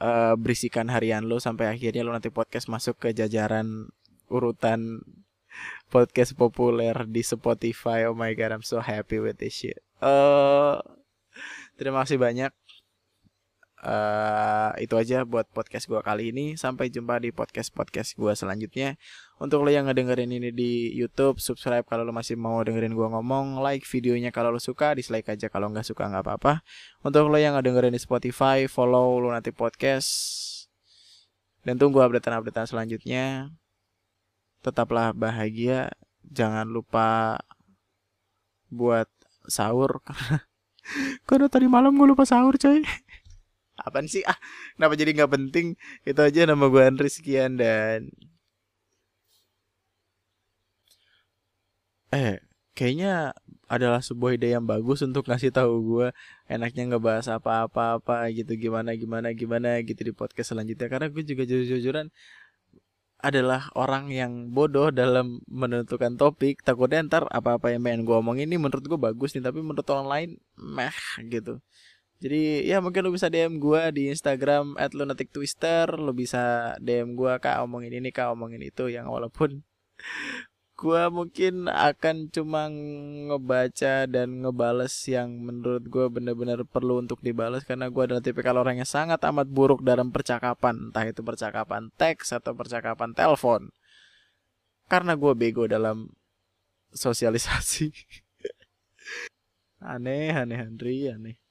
[0.00, 3.88] uh, berisikan harian lo sampai akhirnya lo nanti podcast masuk ke jajaran
[4.28, 5.00] urutan
[5.88, 8.08] podcast populer di Spotify.
[8.08, 9.80] Oh my god, I'm so happy with this shit.
[10.00, 10.80] Uh,
[11.80, 12.52] terima kasih banyak
[13.84, 16.56] uh, itu aja buat podcast gue kali ini.
[16.56, 18.96] Sampai jumpa di podcast-podcast gue selanjutnya.
[19.38, 23.60] Untuk lo yang ngedengerin ini di YouTube, subscribe kalau lo masih mau dengerin gue ngomong,
[23.60, 26.64] like videonya kalau lo suka, dislike aja kalau nggak suka nggak apa-apa.
[27.04, 30.10] Untuk lo yang ngedengerin di Spotify, follow lo nanti podcast
[31.64, 33.52] dan tunggu updatean-updatean selanjutnya.
[34.64, 35.92] Tetaplah bahagia,
[36.24, 37.36] jangan lupa
[38.72, 39.06] buat
[39.44, 40.00] sahur
[41.28, 42.80] karena tadi malam gue lupa sahur coy
[43.74, 44.22] Apaan sih?
[44.22, 44.38] Ah,
[44.78, 45.74] kenapa jadi nggak penting?
[46.06, 48.06] Itu aja nama gue Andri sekian dan
[52.14, 52.38] eh
[52.78, 53.34] kayaknya
[53.66, 56.06] adalah sebuah ide yang bagus untuk ngasih tahu gue
[56.46, 61.42] enaknya ngebahas apa-apa apa gitu gimana gimana gimana gitu di podcast selanjutnya karena gue juga
[61.42, 62.06] jujur-jujuran
[63.24, 66.60] adalah orang yang bodoh dalam menentukan topik.
[66.60, 70.08] Takutnya ntar apa-apa yang pengen gue omong ini menurut gue bagus nih tapi menurut orang
[70.12, 70.98] lain meh
[71.32, 71.64] gitu.
[72.20, 77.16] Jadi ya mungkin lo bisa DM gue di Instagram at lunatic twister lo bisa DM
[77.16, 78.92] gue kak omongin ini kak omongin itu.
[78.92, 79.64] Yang walaupun
[80.84, 87.88] gua mungkin akan cuma ngebaca dan ngebales yang menurut gua benar-benar perlu untuk dibales karena
[87.88, 92.52] gua adalah tipikal orang yang sangat amat buruk dalam percakapan entah itu percakapan teks atau
[92.52, 93.72] percakapan telepon.
[94.92, 96.12] Karena gua bego dalam
[96.92, 97.88] sosialisasi.
[99.80, 101.43] Aneh aneh Andri aneh